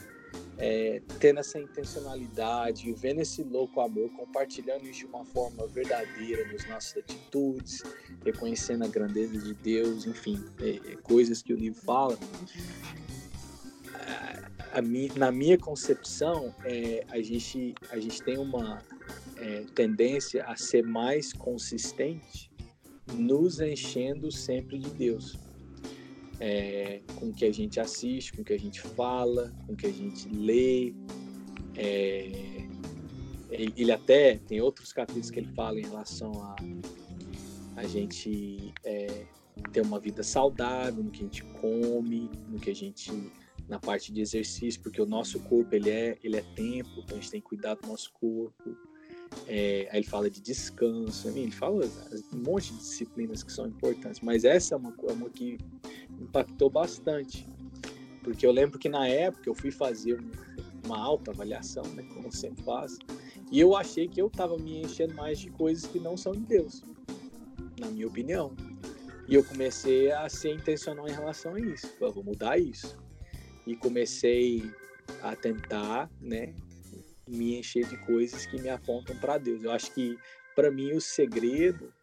[0.60, 6.68] É, tendo essa intencionalidade, vivendo esse louco amor, compartilhando isso de uma forma verdadeira nas
[6.68, 7.82] nossas atitudes,
[8.24, 12.20] reconhecendo a grandeza de Deus, enfim, é, é, coisas que o livro fala.
[13.96, 14.82] A, a,
[15.18, 18.84] na minha concepção, é, a, gente, a gente tem uma
[19.38, 22.52] é, tendência a ser mais consistente,
[23.14, 25.49] nos enchendo sempre de Deus
[26.40, 29.76] é, com o que a gente assiste, com o que a gente fala, com o
[29.76, 30.94] que a gente lê.
[31.76, 32.68] É,
[33.52, 36.56] ele até tem outros capítulos que ele fala em relação a
[37.80, 39.26] a gente é,
[39.72, 43.12] ter uma vida saudável, no que a gente come, no que a gente
[43.70, 47.22] na parte de exercício, porque o nosso corpo ele é ele é tempo, então a
[47.22, 48.78] gente tem que cuidar do nosso corpo.
[49.48, 51.86] É, aí ele fala de descanso, ele fala
[52.34, 55.58] um monte de disciplinas que são importantes, mas essa é uma, é uma que
[56.20, 57.48] impactou bastante.
[58.24, 60.20] Porque eu lembro que na época eu fui fazer
[60.86, 62.98] uma alta avaliação, né, como sempre faço,
[63.52, 66.42] e eu achei que eu estava me enchendo mais de coisas que não são de
[66.42, 66.84] Deus,
[67.80, 68.56] na minha opinião.
[69.28, 71.88] E eu comecei a ser intencional em relação a isso.
[72.02, 72.98] Eu vou mudar isso.
[73.66, 74.72] E comecei
[75.22, 76.56] a tentar, né,
[77.28, 79.64] me encher de coisas que me apontam para Deus.
[79.64, 80.18] Eu acho que
[80.56, 81.94] para mim o segredo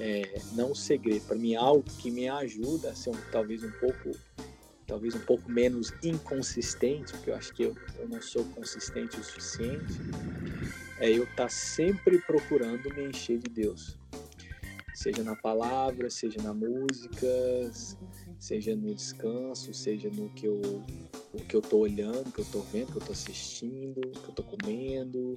[0.00, 3.70] é, não o segredo, para mim algo que me ajuda a ser um, talvez um
[3.72, 4.10] pouco
[4.86, 9.22] talvez um pouco menos inconsistente, porque eu acho que eu, eu não sou consistente o
[9.22, 10.00] suficiente,
[10.98, 13.98] é eu estar tá sempre procurando me encher de Deus.
[14.94, 17.28] Seja na palavra, seja na música,
[18.38, 20.60] seja no descanso, seja no que eu
[21.34, 24.34] o que eu tô olhando, que eu tô vendo, que eu tô assistindo, que eu
[24.34, 25.34] tô comendo,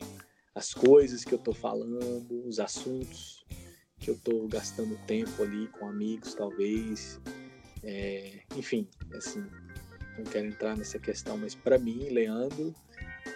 [0.56, 3.46] as coisas que eu tô falando, os assuntos
[4.02, 7.22] que eu estou gastando tempo ali com amigos, talvez.
[7.84, 9.46] É, enfim, assim,
[10.18, 12.76] não quero entrar nessa questão, mas para mim, Leandro,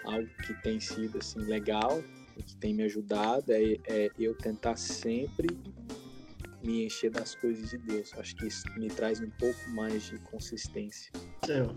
[0.03, 2.03] algo que tem sido assim legal
[2.43, 5.47] que tem me ajudado é, é eu tentar sempre
[6.63, 8.11] me encher das coisas de Deus.
[8.17, 11.11] Acho que isso me traz um pouco mais de consistência.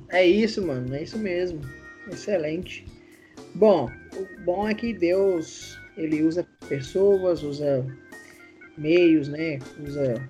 [0.09, 0.95] É isso, mano.
[0.95, 1.61] É isso mesmo.
[2.11, 2.87] Excelente.
[3.55, 7.85] Bom, o bom é que Deus ele usa pessoas, usa
[8.79, 9.59] meios, né?
[9.85, 10.29] Usa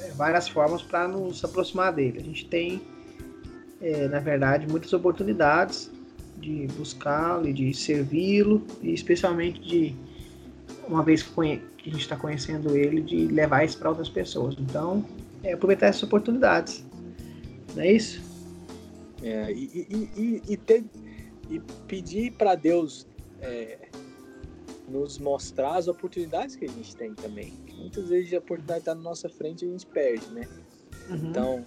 [0.00, 2.18] é, várias formas para nos aproximar dele.
[2.20, 2.80] A gente tem,
[3.80, 5.90] é, na verdade, muitas oportunidades
[6.38, 9.94] de buscá-lo e de servi-lo, e especialmente de,
[10.88, 11.32] uma vez que,
[11.78, 14.56] que a gente está conhecendo ele, de levar isso para outras pessoas.
[14.58, 15.04] Então,
[15.42, 16.84] é, aproveitar essas oportunidades.
[17.74, 18.22] Não é isso?
[19.22, 20.84] É, e, e, e, e, ter,
[21.88, 23.06] pedir para Deus
[23.40, 23.83] é,
[24.88, 27.52] nos mostrar as oportunidades que a gente tem também.
[27.76, 30.48] Muitas vezes a oportunidade está na nossa frente e a gente perde, né?
[31.08, 31.16] Uhum.
[31.16, 31.66] Então,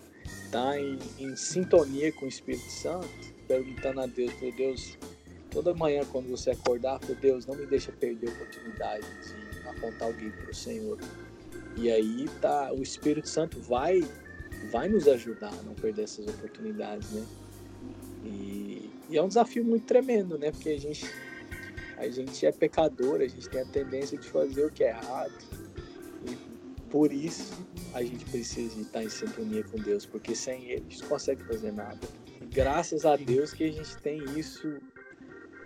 [0.52, 3.08] tá em, em, sintonia com o Espírito Santo,
[3.48, 4.98] perguntando a Deus, meu Deus,
[5.50, 10.08] toda manhã quando você acordar, por Deus, não me deixa perder a oportunidade de apontar
[10.08, 10.98] alguém para o Senhor.
[11.76, 14.02] E aí tá, o Espírito Santo vai
[14.72, 17.26] vai nos ajudar a não perder essas oportunidades, né?
[18.26, 20.52] E, e é um desafio muito tremendo, né?
[20.52, 21.06] Porque a gente
[21.98, 25.34] a gente é pecador, a gente tem a tendência de fazer o que é errado.
[26.26, 26.36] E
[26.90, 31.02] por isso a gente precisa estar em sintonia com Deus, porque sem Ele a gente
[31.02, 32.00] não consegue fazer nada.
[32.42, 34.80] E graças a Deus que a gente tem isso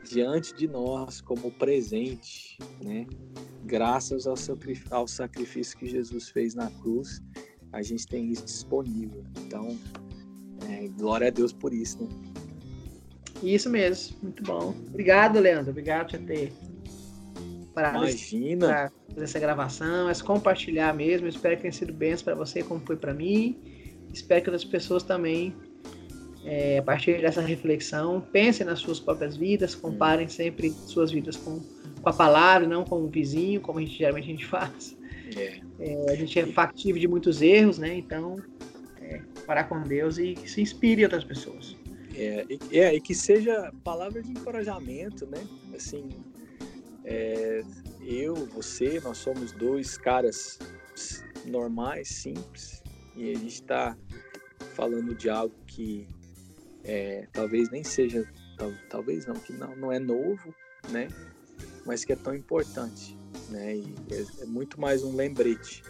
[0.03, 3.05] diante de nós como presente, né?
[3.65, 4.35] Graças ao,
[4.89, 7.21] ao sacrifício que Jesus fez na cruz,
[7.71, 9.23] a gente tem isso disponível.
[9.45, 9.77] Então,
[10.69, 12.30] é, glória a Deus por isso, né?
[13.41, 14.75] Isso mesmo, muito bom.
[14.89, 15.71] Obrigado, Leandro.
[15.71, 16.53] Obrigado por ter
[17.73, 18.91] parado Imagina.
[19.09, 21.27] fazer essa gravação, essa compartilhar mesmo.
[21.27, 23.57] espero que tenha sido bem para você, como foi para mim.
[24.13, 25.55] Espero que outras pessoas também
[26.45, 31.59] é, a partir dessa reflexão, pensem nas suas próprias vidas, comparem sempre suas vidas com,
[31.59, 34.97] com a palavra, não com o vizinho, como a gente, geralmente a gente faz.
[35.35, 35.59] É.
[35.79, 37.95] É, a gente é factível de muitos erros, né?
[37.95, 38.37] Então,
[38.99, 41.75] é, parar com Deus e se inspire outras pessoas.
[42.15, 45.47] É, e, é, e que seja palavra de encorajamento, né?
[45.73, 46.09] Assim,
[47.03, 47.61] é,
[48.01, 50.59] eu, você, nós somos dois caras
[51.45, 52.83] normais, simples,
[53.15, 53.97] e a gente está
[54.75, 56.07] falando de algo que
[56.83, 60.53] é, talvez nem seja, tal, talvez não, que não, não é novo,
[60.89, 61.07] né?
[61.85, 63.17] Mas que é tão importante,
[63.49, 63.75] né?
[63.75, 65.83] E é, é muito mais um lembrete.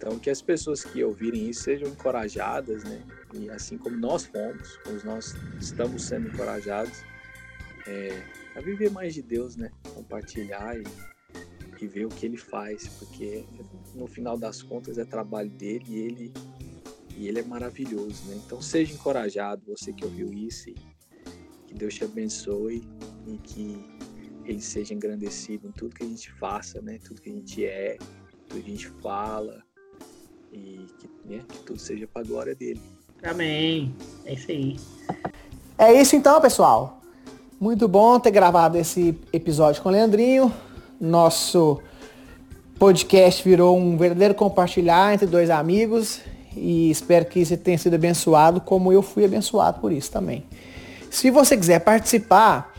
[0.00, 3.02] Então, que as pessoas que ouvirem isso sejam encorajadas, né?
[3.34, 7.04] E assim como nós fomos, como nós estamos sendo encorajados,
[7.86, 8.24] é,
[8.56, 9.70] a viver mais de Deus, né?
[9.94, 10.84] Compartilhar e,
[11.82, 13.44] e ver o que Ele faz, porque
[13.94, 16.32] no final das contas é trabalho dele e Ele
[17.14, 18.40] e ele é maravilhoso, né?
[18.46, 20.72] Então seja encorajado, você que ouviu isso,
[21.66, 22.82] que Deus te abençoe
[23.26, 23.76] e que
[24.46, 26.98] ele seja engrandecido em tudo que a gente faça, né?
[27.04, 27.98] Tudo que a gente é,
[28.48, 29.62] tudo que a gente fala
[30.52, 31.40] e que, né?
[31.48, 32.80] que tudo seja para a glória dele.
[33.22, 33.94] Amém.
[34.24, 34.76] É isso aí.
[35.78, 37.00] É isso então, pessoal.
[37.60, 40.52] Muito bom ter gravado esse episódio com o Leandrinho.
[41.00, 41.80] Nosso
[42.78, 46.20] podcast virou um verdadeiro compartilhar entre dois amigos
[46.56, 50.44] e espero que você tenha sido abençoado como eu fui abençoado por isso também.
[51.10, 52.72] Se você quiser participar,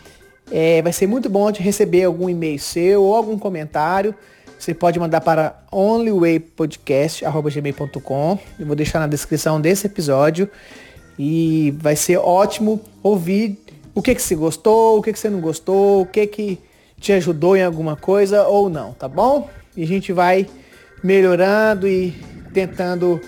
[0.52, 4.16] é, vai ser muito bom de receber algum e-mail seu ou algum comentário.
[4.62, 8.40] Você pode mandar para onlywaypodcast.gmail.com.
[8.60, 10.48] Eu vou deixar na descrição desse episódio.
[11.18, 13.58] E vai ser ótimo ouvir
[13.96, 16.60] o que, que você gostou, o que, que você não gostou, o que, que
[17.00, 19.50] te ajudou em alguma coisa ou não, tá bom?
[19.76, 20.46] E a gente vai
[21.04, 22.12] melhorando e
[22.54, 23.20] tentando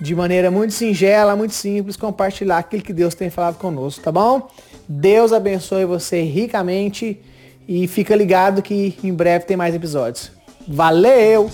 [0.00, 4.48] de maneira muito singela, muito simples, compartilhar aquilo que Deus tem falado conosco, tá bom?
[4.88, 7.20] Deus abençoe você ricamente
[7.66, 10.35] e fica ligado que em breve tem mais episódios.
[10.66, 11.50] Valeu!